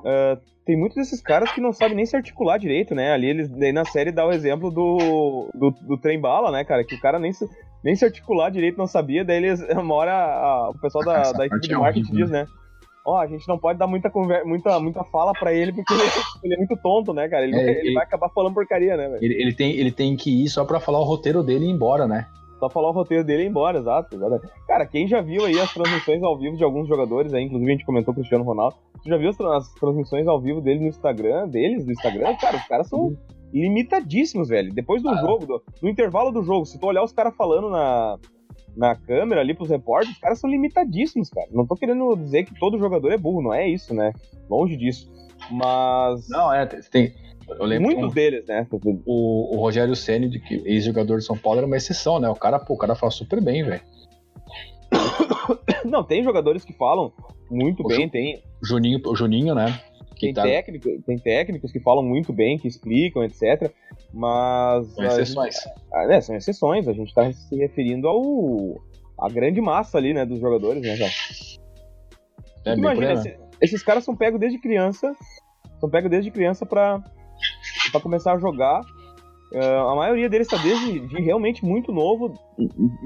[0.00, 3.12] Uh, tem muitos desses caras que não sabem nem se articular direito, né?
[3.12, 6.84] Ali eles daí na série dá o exemplo do, do, do trem bala, né, cara?
[6.84, 7.48] Que o cara nem se,
[7.82, 11.46] nem se articular direito não sabia, daí eles, uma hora a, o pessoal da, da
[11.46, 12.46] equipe de é marketing diz, né?
[13.06, 15.92] Ó, oh, a gente não pode dar muita, conver muita, muita fala pra ele porque
[15.92, 16.02] ele,
[16.42, 17.44] ele é muito tonto, né, cara?
[17.44, 19.22] Ele, é, ele, ele, vai acabar falando porcaria, né, velho?
[19.22, 21.72] Ele, ele, tem, ele tem que ir só pra falar o roteiro dele e ir
[21.72, 22.26] embora, né?
[22.64, 24.18] Só falar o roteiro dele e ir embora, exato.
[24.66, 27.74] Cara, quem já viu aí as transmissões ao vivo de alguns jogadores, aí, inclusive a
[27.74, 30.86] gente comentou o Cristiano Ronaldo, tu já viu as, as transmissões ao vivo dele no
[30.86, 32.34] Instagram, deles, no Instagram?
[32.36, 33.14] Cara, os caras são
[33.52, 34.72] limitadíssimos, velho.
[34.72, 35.16] Depois do ah.
[35.16, 38.18] jogo, do, no intervalo do jogo, se tu olhar os caras falando na,
[38.74, 41.48] na câmera ali pros repórteres, os caras são limitadíssimos, cara.
[41.52, 44.10] Não tô querendo dizer que todo jogador é burro, não é isso, né?
[44.48, 45.12] Longe disso.
[45.50, 46.30] Mas.
[46.30, 47.12] Não, é, tem,
[47.48, 48.66] eu lembro Muitos um, deles, né?
[49.06, 52.28] O, o Rogério Ceni, que ex-jogador de São Paulo, era uma exceção, né?
[52.28, 53.82] O cara, pô, o cara fala super bem, velho.
[55.84, 57.12] Não, tem jogadores que falam
[57.50, 58.42] muito o bem, Ju, tem.
[58.62, 59.80] Juninho, o Juninho, né?
[60.18, 60.42] Tem, tá...
[60.42, 63.70] técnico, tem técnicos que falam muito bem, que explicam, etc.
[64.12, 64.86] Mas.
[64.94, 65.56] São exceções.
[65.92, 66.88] Ah, né, são exceções.
[66.88, 68.80] A gente tá se referindo ao.
[69.20, 71.10] a grande massa ali, né, dos jogadores, né, cara?
[72.66, 75.14] É, imagina, esse, esses caras são pegos desde criança.
[75.78, 77.02] São pegos desde criança pra
[77.90, 78.82] para começar a jogar
[79.54, 82.34] Uh, a maioria deles está desde de realmente muito novo,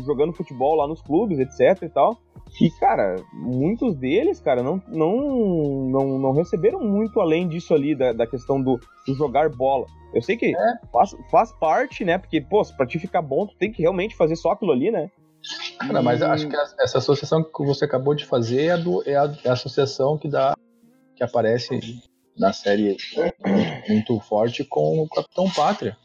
[0.06, 2.18] jogando futebol lá nos clubes, etc e tal.
[2.58, 8.14] E, cara, muitos deles, cara, não, não, não, não receberam muito além disso ali, da,
[8.14, 9.84] da questão do, do jogar bola.
[10.14, 10.78] Eu sei que é.
[10.90, 12.16] faz, faz parte, né?
[12.16, 15.10] Porque, pô, pra te ficar bom, tu tem que realmente fazer só aquilo ali, né?
[15.78, 19.16] Cara, mas acho que essa associação que você acabou de fazer é a, do, é
[19.16, 20.56] a, é a associação que dá
[21.14, 21.78] que aparece
[22.38, 22.96] na série
[23.88, 25.96] muito forte com o Capitão Pátria.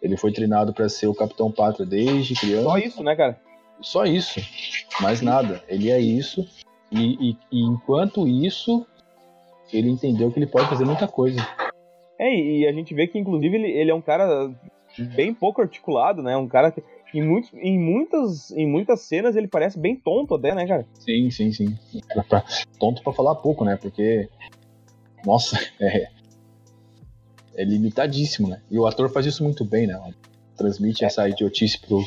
[0.00, 2.64] Ele foi treinado para ser o Capitão Pátria desde criança.
[2.64, 3.40] Só isso, né, cara?
[3.80, 4.40] Só isso.
[5.00, 5.62] Mais nada.
[5.68, 6.46] Ele é isso.
[6.90, 8.86] E, e, e enquanto isso,
[9.72, 11.40] ele entendeu que ele pode fazer muita coisa.
[12.18, 14.52] É, e a gente vê que, inclusive, ele, ele é um cara
[15.14, 16.36] bem pouco articulado, né?
[16.36, 16.82] Um cara que
[17.14, 20.86] em, muitos, em, muitas, em muitas cenas ele parece bem tonto até, né, cara?
[20.94, 21.76] Sim, sim, sim.
[22.78, 23.76] tonto pra falar pouco, né?
[23.80, 24.28] Porque.
[25.24, 26.08] Nossa, é.
[27.54, 28.62] É limitadíssimo, né?
[28.70, 30.00] E o ator faz isso muito bem, né?
[30.56, 32.02] Transmite essa idiotice pro.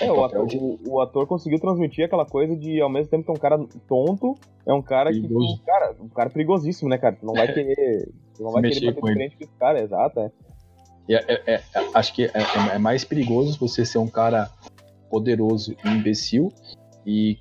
[0.00, 0.56] É, o ator, de...
[0.56, 3.58] o, o ator, conseguiu transmitir aquela coisa de, ao mesmo tempo que é um cara
[3.88, 4.36] tonto,
[4.66, 5.58] é um cara Perigoso.
[5.58, 5.64] que.
[5.64, 7.16] Cara, um cara perigosíssimo, né, cara?
[7.16, 8.08] Tu não vai querer.
[8.34, 10.30] Tu não vai querer bater de frente com esse cara, exato, é.
[11.08, 11.62] É, é, é,
[11.94, 14.50] acho que é, é, é, mais perigoso você ser um cara
[15.10, 16.52] poderoso e imbecil
[17.04, 17.38] e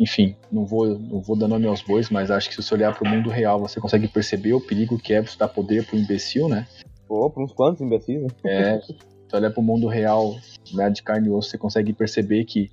[0.00, 2.96] enfim, não vou, não vou dar nome aos bois, mas acho que se você olhar
[2.96, 5.94] para o mundo real, você consegue perceber o perigo que é você dar poder para
[5.94, 6.66] o imbecil, né?
[7.06, 8.28] Pô, para uns quantos imbecis, né?
[8.42, 8.96] É, se
[9.28, 10.36] você olhar para o mundo real,
[10.72, 12.70] né, de carne e osso, você consegue perceber que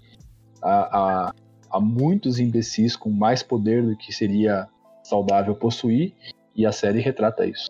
[0.62, 1.34] há, há,
[1.70, 4.66] há muitos imbecis com mais poder do que seria
[5.04, 6.14] saudável possuir,
[6.56, 7.68] e a série retrata isso.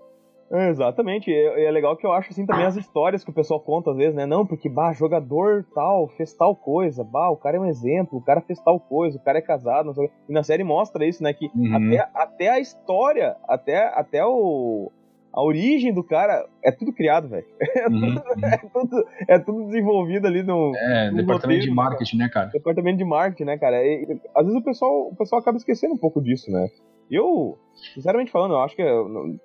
[0.50, 3.92] Exatamente, e é legal que eu acho assim também as histórias que o pessoal conta
[3.92, 4.26] às vezes, né?
[4.26, 8.22] Não, porque bah, jogador tal fez tal coisa, bah, o cara é um exemplo, o
[8.22, 9.94] cara fez tal coisa, o cara é casado,
[10.28, 11.34] e na série mostra isso, né?
[11.34, 11.76] Que uhum.
[11.76, 14.90] até, até a história, até, até o,
[15.34, 17.46] a origem do cara é tudo criado, velho.
[17.78, 18.16] É, uhum.
[18.44, 20.74] é, tudo, é tudo desenvolvido ali no.
[20.76, 22.48] É, no departamento roteiro, de marketing, né, cara?
[22.48, 23.86] Departamento de marketing, né, cara?
[23.86, 26.68] E, às vezes o pessoal, o pessoal acaba esquecendo um pouco disso, né?
[27.10, 27.58] Eu,
[27.94, 28.84] sinceramente falando, eu acho que,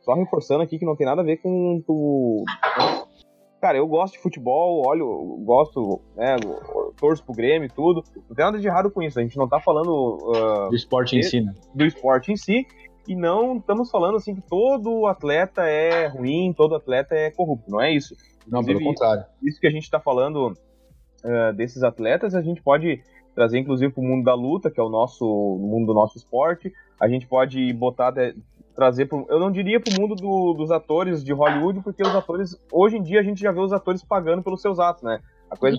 [0.03, 2.45] só reforçando aqui que não tem nada a ver com tu.
[3.61, 5.07] Cara, eu gosto de futebol, olho,
[5.45, 6.35] gosto, né,
[6.97, 8.03] torço pro Grêmio e tudo.
[8.29, 9.89] Não tem nada de errado com isso, a gente não tá falando.
[9.89, 11.55] Uh, do esporte de, em si, né?
[11.73, 12.67] Do esporte em si.
[13.07, 17.81] E não estamos falando assim que todo atleta é ruim, todo atleta é corrupto, não
[17.81, 18.15] é isso.
[18.47, 19.25] Não, Inclusive, pelo contrário.
[19.43, 20.53] Isso que a gente está falando
[21.25, 23.03] uh, desses atletas, a gente pode
[23.35, 26.17] trazer inclusive para o mundo da luta, que é o nosso o mundo do nosso
[26.17, 26.73] esporte.
[27.01, 28.37] A gente pode botar de,
[28.75, 32.15] trazer pro, eu não diria para o mundo do, dos atores de Hollywood, porque os
[32.15, 35.21] atores hoje em dia a gente já vê os atores pagando pelos seus atos, né?
[35.51, 35.79] A coisa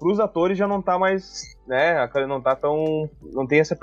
[0.00, 2.08] para os atores já não tá mais, né?
[2.26, 3.76] Não tá tão, não tem essa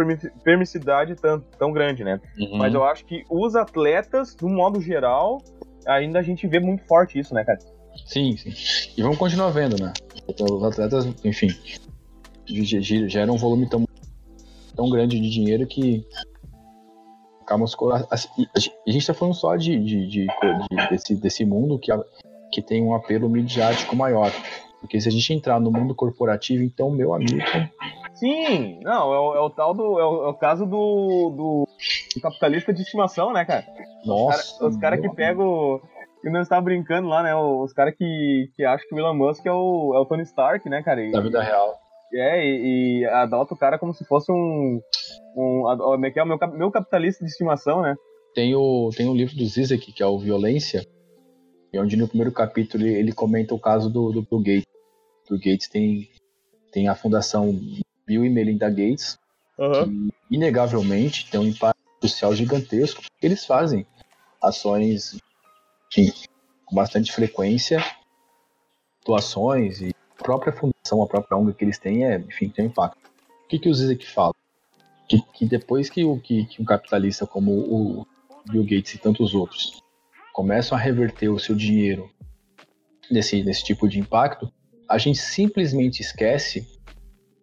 [0.44, 2.20] permissividade tão, tão grande, né?
[2.40, 2.58] Uhum.
[2.58, 5.38] Mas eu acho que os atletas, do modo geral,
[5.86, 7.60] ainda a gente vê muito forte isso, né, cara?
[8.08, 8.52] Sim, sim.
[8.98, 9.94] E vamos continuar vendo, né?
[10.28, 11.50] Os atletas, enfim,
[13.08, 13.88] gera um volume tão,
[14.76, 16.04] tão grande de dinheiro que
[17.46, 17.66] calma,
[18.12, 21.92] a, gente está falando só de, de, de, de, desse, desse mundo que,
[22.52, 24.32] que tem um apelo midiático maior.
[24.80, 27.40] Porque se a gente entrar no mundo corporativo, então, meu amigo.
[28.14, 30.00] Sim, não, é o, é o tal do.
[30.00, 31.68] É o, é o caso do, do,
[32.16, 33.66] do, capitalista de estimação, né, cara?
[34.06, 34.66] Nossa.
[34.66, 35.82] Os caras cara que pegam.
[36.22, 37.36] Que não está brincando lá, né?
[37.36, 40.68] Os caras que, que acham que o Elon Musk é o, é o Tony Stark,
[40.68, 41.04] né, cara?
[41.04, 41.76] E, da vida real.
[42.12, 44.82] É, e, e adota o cara como se fosse um.
[45.36, 46.24] um como é que é?
[46.24, 47.96] O meu, meu capitalista de estimação, né?
[48.34, 50.84] Tem o, tem o livro do Zizek, que é o Violência,
[51.72, 54.74] e onde no primeiro capítulo ele, comenta o caso do, do Bill Gates.
[55.26, 56.10] O Bill Gates tem,
[56.72, 57.60] tem a fundação
[58.06, 59.18] Bill e Melinda Gates,
[59.58, 60.08] uhum.
[60.08, 63.86] que inegavelmente tem um impacto social gigantesco, eles fazem
[64.42, 65.18] ações
[65.92, 66.14] enfim,
[66.66, 67.84] com bastante frequência,
[69.06, 72.68] doações e a própria fundação, a própria ONG que eles têm, é, enfim, tem um
[72.68, 72.98] impacto.
[73.46, 74.34] O que, que o Zizek fala?
[75.08, 78.08] Que, que depois que, o, que, que um capitalista como o
[78.50, 79.82] Bill Gates e tantos outros
[80.38, 82.12] começam a reverter o seu dinheiro
[83.10, 84.54] nesse, nesse tipo de impacto,
[84.88, 86.64] a gente simplesmente esquece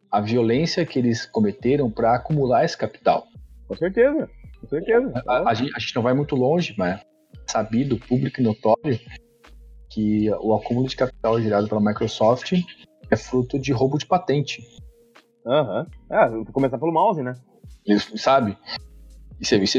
[0.08, 3.26] a violência que eles cometeram para acumular esse capital.
[3.66, 4.30] Com certeza,
[4.60, 5.12] com certeza.
[5.26, 7.04] A, a, gente, a, gente, não vai muito longe, mas é
[7.48, 9.00] sabido, público e notório,
[9.90, 12.52] que o acúmulo de capital gerado pela Microsoft
[13.10, 14.62] é fruto de roubo de patente.
[15.44, 15.88] Aham.
[16.08, 16.16] Uhum.
[16.16, 17.34] É, começar pelo mouse, né?
[17.84, 18.56] Isso, sabe?
[19.40, 19.78] E serviço,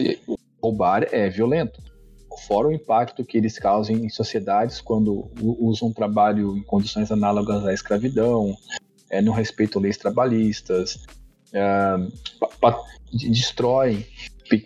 [0.61, 1.94] roubar é violento
[2.38, 7.73] fora o impacto que eles causam em sociedades quando usam trabalho em condições análogas à
[7.73, 8.55] escravidão,
[9.09, 11.05] é, não respeitam leis trabalhistas,
[11.53, 11.95] é,
[13.29, 14.05] destroem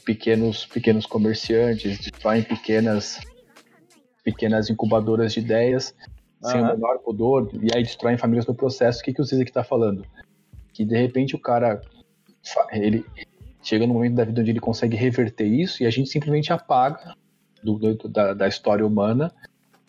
[0.05, 3.19] pequenos, pequenos comerciantes, destroem pequenas,
[4.23, 5.93] pequenas incubadoras de ideias.
[6.41, 9.01] sem o menor pudor, e aí destroem famílias no processo.
[9.01, 10.05] O que, que o Zizek está falando?
[10.73, 11.81] Que de repente o cara
[12.71, 13.05] ele
[13.61, 17.13] chega no momento da vida onde ele consegue reverter isso e a gente simplesmente apaga
[17.63, 19.31] do, da, da, história humana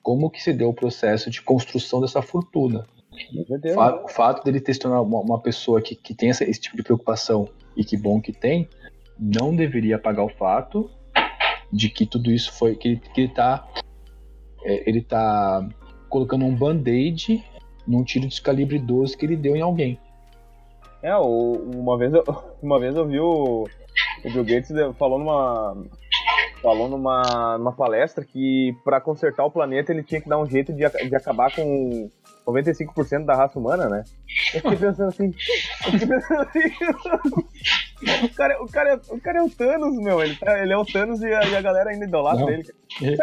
[0.02, 2.86] como que se deu o processo de construção dessa fortuna.
[3.12, 6.44] O fato, o fato dele ter se tornado uma, uma pessoa que, que tem essa,
[6.44, 8.68] esse tipo de preocupação e que bom que tem,
[9.18, 10.90] não deveria apagar o fato
[11.72, 13.68] de que tudo isso foi que, que ele está
[14.64, 15.68] é, ele tá
[16.08, 17.42] colocando um band-aid
[17.86, 19.98] num tiro de calibre 12 que ele deu em alguém.
[21.02, 22.24] É, uma vez eu,
[22.62, 23.66] uma vez eu vi o,
[24.24, 25.76] o Bill Gates falou numa
[26.62, 30.72] falou numa, numa palestra que para consertar o planeta ele tinha que dar um jeito
[30.72, 32.08] de, de acabar com
[32.46, 34.04] 95% da raça humana, né?
[34.54, 35.26] Eu fiquei pensando assim.
[35.86, 38.24] Eu fiquei pensando assim.
[38.24, 40.22] o, cara, o, cara, é, o cara é o Thanos, meu.
[40.22, 42.64] Ele, tá, ele é o Thanos e a, e a galera ainda idolatra Não, ele.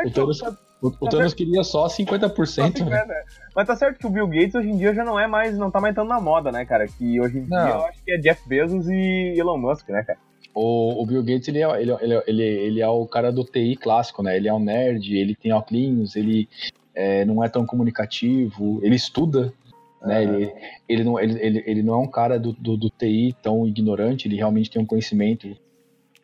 [0.05, 2.85] O Thanos, tá, o, o Thanos queria só 50%.
[2.85, 3.05] né?
[3.05, 3.23] né?
[3.55, 5.57] Mas tá certo que o Bill Gates hoje em dia já não é mais.
[5.57, 6.87] Não tá mais tão na moda, né, cara?
[6.87, 7.65] Que hoje em não.
[7.65, 10.19] dia eu acho que é Jeff Bezos e Elon Musk, né, cara?
[10.59, 13.75] O, o, Bill Gates, ele é, ele, ele, ele, ele é o cara do TI
[13.75, 14.35] clássico, né?
[14.35, 16.49] Ele é um nerd, ele tem óculos, ele
[16.95, 19.53] é, não é tão comunicativo, ele estuda,
[20.01, 20.23] né?
[20.23, 20.53] Ele,
[20.89, 24.27] ele, não, ele, ele, ele não é um cara do, do, do, TI tão ignorante,
[24.27, 25.55] ele realmente tem um conhecimento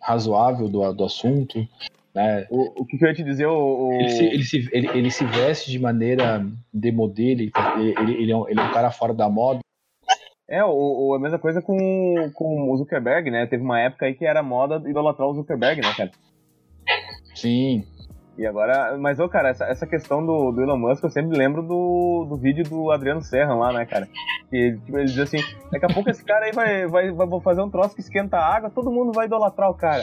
[0.01, 1.67] razoável do, do assunto.
[2.15, 2.47] Né?
[2.49, 3.91] O, o que, eu ia te dizer, o.
[3.93, 7.51] Ele, se, ele, se, ele, ele se veste de maneira demodê, ele,
[7.99, 9.59] ele, ele, é um, ele é um cara fora da moda.
[10.49, 13.47] É, o, a mesma coisa com, com o Zuckerberg, né?
[13.47, 16.11] Teve uma época aí que era moda idolatrar o Zuckerberg, né, cara?
[17.33, 17.83] Sim,
[18.35, 21.61] e agora, mas, ô, cara, essa, essa questão do, do Elon Musk, eu sempre lembro
[21.61, 24.07] do, do vídeo do Adriano Serra lá, né, cara?
[24.49, 25.37] Que tipo, ele diz assim:
[25.71, 28.55] daqui a pouco esse cara aí vai, vai, vai fazer um troço que esquenta a
[28.55, 30.01] água, todo mundo vai idolatrar o cara.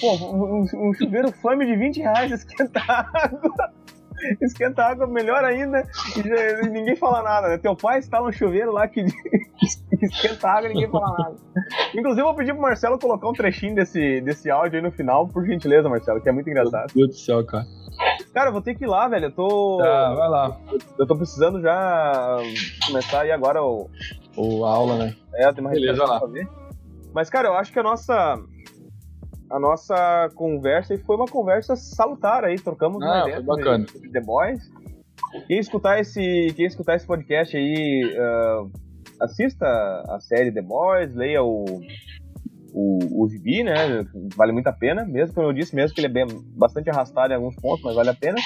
[0.00, 3.72] Pô, um, um chuveiro flame de 20 reais esquenta a água.
[4.40, 5.82] esquenta água melhor ainda
[6.16, 7.58] e, já, ninguém fala nada, né?
[7.58, 11.36] Teu pai está no chuveiro lá que, que esquenta água e ninguém fala nada.
[11.94, 15.28] Inclusive, eu vou pedir pro Marcelo colocar um trechinho desse, desse áudio aí no final,
[15.28, 16.92] por gentileza, Marcelo, que é muito engraçado.
[16.94, 17.66] Meu Deus do céu, cara.
[18.32, 19.26] Cara, eu vou ter que ir lá, velho.
[19.26, 19.78] Eu tô.
[19.78, 20.56] Tá, vai lá.
[20.98, 22.38] Eu tô precisando já
[22.86, 23.90] começar aí agora o.
[24.34, 25.14] O a aula, né?
[25.34, 26.20] É, tem uma Beleza, lá.
[27.14, 28.42] Mas, cara, eu acho que a nossa
[29.52, 33.86] a nossa conversa e foi uma conversa salutar aí, trocamos ah, uma ideia foi bacana.
[33.86, 34.62] sobre The Boys.
[35.46, 38.70] Quem escutar esse, quem escutar esse podcast aí, uh,
[39.20, 39.66] assista
[40.08, 41.64] a série The Boys, leia o,
[42.72, 43.74] o, o gibi, né?
[44.34, 46.26] Vale muito a pena, mesmo como eu disse, mesmo que ele é bem,
[46.56, 48.38] bastante arrastado em alguns pontos, mas vale a pena.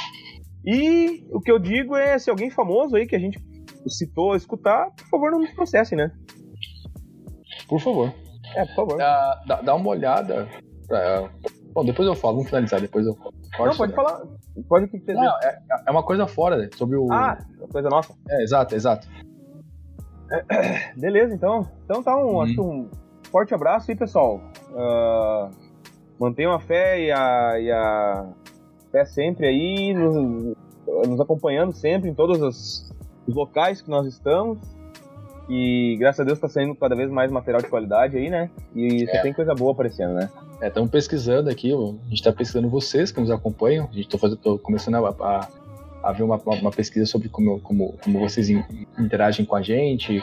[0.64, 3.38] E o que eu digo é, se alguém famoso aí que a gente
[3.86, 6.10] citou escutar, por favor, não nos processe, né?
[7.68, 8.12] Por favor.
[8.56, 8.98] É, por favor.
[8.98, 10.48] Dá, dá, dá uma olhada
[10.90, 11.28] é,
[11.72, 13.34] bom, depois eu falo, vamos finalizar, depois eu falo.
[13.58, 14.22] Não, pode falar.
[14.68, 17.12] Pode que Não, é, é, uma coisa fora, né, sobre o.
[17.12, 17.38] Ah,
[17.70, 18.14] coisa nossa.
[18.28, 19.08] É, exato, exato.
[20.96, 21.68] beleza, então.
[21.84, 22.40] Então tá um, hum.
[22.40, 22.90] acho um
[23.30, 24.40] forte abraço aí, pessoal.
[24.70, 25.50] Uh,
[26.18, 28.32] mantenham a fé e a, e a
[28.90, 30.56] fé sempre aí, nos,
[31.06, 32.94] nos acompanhando sempre em todos os,
[33.26, 34.75] os locais que nós estamos.
[35.48, 38.50] E graças a Deus tá saindo cada vez mais material de qualidade aí, né?
[38.74, 39.22] E é.
[39.22, 40.28] tem coisa boa aparecendo, né?
[40.60, 43.88] É, estamos pesquisando aqui, a gente tá pesquisando vocês que nos acompanham.
[43.90, 45.48] A gente tô, fazendo, tô começando a, a,
[46.02, 48.48] a ver uma, uma, pesquisa sobre como, como, como vocês
[48.98, 50.22] interagem com a gente.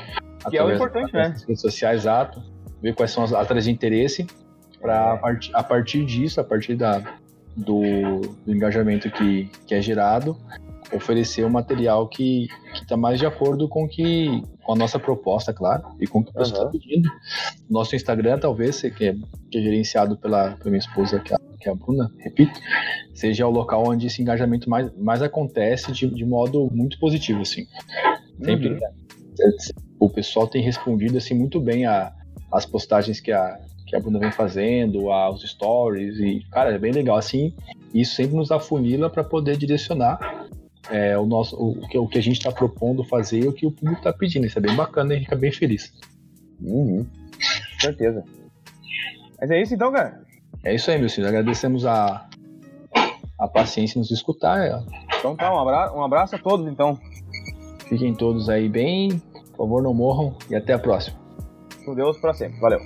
[0.50, 1.36] Que é o importante, né?
[1.48, 2.42] redes sociais, exato.
[2.82, 4.28] Ver quais são as áreas de interesse.
[4.82, 5.40] Para é.
[5.54, 7.02] a partir disso, a partir da,
[7.56, 10.38] do, do engajamento que, que é gerado,
[10.96, 15.84] oferecer um material que está mais de acordo com que com a nossa proposta, claro,
[16.00, 17.10] e com o que o pessoal está pedindo.
[17.70, 19.16] Nosso Instagram, talvez, que é,
[19.52, 22.60] que é gerenciado pela, pela minha esposa, que é, que é a Bruna, repito,
[23.14, 27.68] seja o local onde esse engajamento mais, mais acontece de, de modo muito positivo, assim.
[28.42, 28.80] Sempre, uhum.
[28.80, 28.90] né?
[30.00, 32.14] O pessoal tem respondido, assim, muito bem a,
[32.52, 36.92] as postagens que a, que a Bruna vem fazendo, aos stories, e, cara, é bem
[36.92, 37.54] legal, assim,
[37.94, 40.43] isso sempre nos afunila para poder direcionar
[40.90, 43.66] é, o, nosso, o, que, o que a gente está propondo fazer e o que
[43.66, 44.46] o público está pedindo.
[44.46, 45.94] Isso é bem bacana e fica bem feliz.
[46.62, 47.06] Uhum.
[47.06, 48.24] Com certeza.
[49.40, 50.22] Mas é isso então, cara?
[50.64, 51.28] É isso aí, meu filho.
[51.28, 52.28] Agradecemos a,
[53.40, 54.60] a paciência em nos escutar.
[54.60, 54.80] É.
[55.20, 56.98] Então tá, um abraço, um abraço a todos então.
[57.88, 59.22] Fiquem todos aí bem,
[59.52, 61.20] por favor não morram e até a próxima.
[61.86, 62.60] Com Deus para sempre.
[62.60, 62.80] Valeu.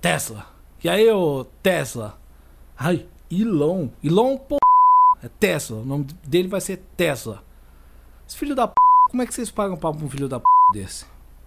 [0.00, 0.46] Tesla.
[0.82, 2.20] E aí, ô Tesla?
[2.76, 3.88] Ai, Elon.
[4.02, 4.56] Elon, pô.
[5.22, 5.78] É Tesla.
[5.78, 7.44] O nome dele vai ser Tesla.
[8.26, 8.74] Esse filho da p.
[9.10, 11.04] Como é que vocês pagam pau pra um filho da p desse?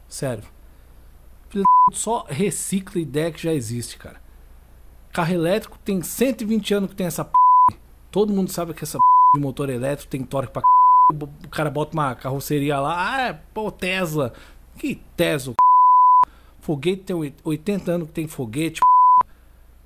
[0.08, 0.44] Sério.
[1.50, 4.22] Filho da p só recicla ideia que já existe, cara.
[5.14, 7.32] Carro elétrico tem 120 anos que tem essa p.
[8.10, 9.04] Todo mundo sabe que essa p
[9.36, 10.68] de motor elétrico tem torque pra c...
[11.46, 13.16] O cara bota uma carroceria lá.
[13.16, 14.34] Ah, é, pô, Tesla.
[14.78, 15.54] Que Tesla?
[16.62, 18.82] Foguete tem 80 anos que tem foguete.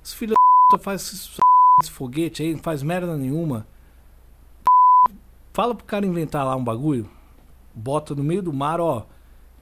[0.04, 0.34] Esse filho
[0.70, 1.30] da p faz
[1.80, 3.66] esse foguete aí, não faz merda nenhuma.
[5.54, 7.08] Fala pro cara inventar lá um bagulho.
[7.74, 9.06] Bota no meio do mar, ó.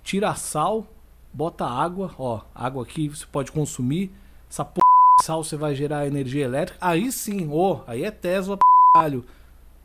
[0.03, 0.89] Tira sal,
[1.33, 2.41] bota água, ó.
[2.53, 4.11] Água aqui você pode consumir.
[4.51, 4.83] Essa porra
[5.21, 6.79] de sal você vai gerar energia elétrica.
[6.81, 7.85] Aí sim, ó.
[7.87, 8.59] Aí é Tesla,
[8.93, 9.25] caralho.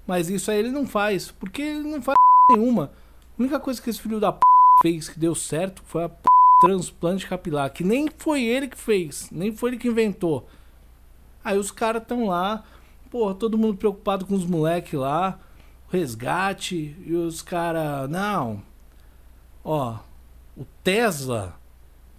[0.08, 1.30] Mas isso aí ele não faz.
[1.30, 2.18] Porque ele não faz
[2.50, 2.92] nenhuma.
[3.38, 4.40] A única coisa que esse filho da p
[4.82, 6.29] fez que deu certo foi a p
[6.60, 7.72] transplante capilar.
[7.72, 9.30] Que nem foi ele que fez.
[9.32, 10.48] Nem foi ele que inventou.
[11.44, 12.64] Aí os caras estão lá.
[13.10, 15.40] Porra, todo mundo preocupado com os moleques lá
[15.92, 18.62] resgate e os caras, não.
[19.64, 19.98] Ó,
[20.56, 21.56] o Tesla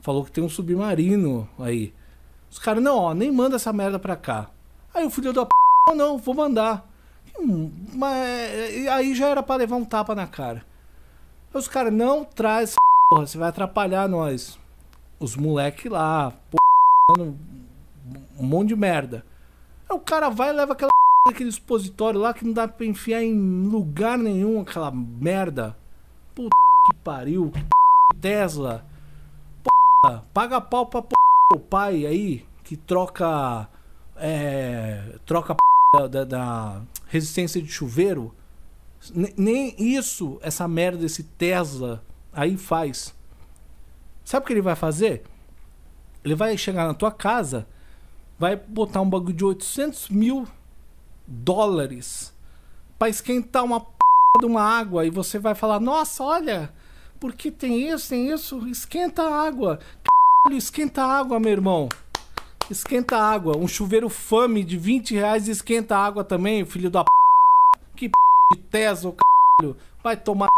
[0.01, 1.95] falou que tem um submarino aí.
[2.51, 4.51] Os caras, não, ó, nem manda essa merda pra cá.
[4.93, 5.51] Aí o filho da p,
[5.95, 6.89] não, vou mandar.
[7.39, 10.67] Hum, mas aí já era para levar um tapa na cara.
[11.55, 12.77] Aí os caras, não traz essa
[13.11, 14.59] porra, você vai atrapalhar nós.
[15.19, 17.35] Os moleque lá, porra,
[18.39, 19.27] um monte de merda.
[19.89, 20.91] Aí o cara vai e leva aquela
[21.29, 23.35] aquele expositório lá que não dá pra enfiar em
[23.69, 25.77] lugar nenhum aquela merda.
[26.35, 26.51] Puta
[26.87, 27.53] que pariu.
[28.21, 28.87] Tesla.
[29.63, 31.05] Porra, paga pau pra
[31.53, 33.69] o pai aí que troca.
[34.17, 35.57] É, troca
[35.95, 38.35] da, da, da resistência de chuveiro.
[39.37, 43.15] Nem isso, essa merda desse Tesla aí faz.
[44.25, 45.23] Sabe o que ele vai fazer?
[46.25, 47.67] Ele vai chegar na tua casa,
[48.39, 50.47] vai botar um bagulho de 800 mil
[51.27, 52.35] dólares
[52.99, 53.87] para esquentar uma p
[54.39, 56.73] de uma água e você vai falar: Nossa, olha,
[57.19, 59.79] porque tem isso, tem isso, esquenta a água.
[60.05, 61.89] Caralho, esquenta a água, meu irmão.
[62.71, 63.57] Esquenta a água.
[63.57, 67.09] Um chuveiro fame de 20 reais esquenta a água também, filho da p.
[67.97, 68.15] Que p
[68.55, 69.77] de Tesla, caralho.
[70.03, 70.49] Vai tomar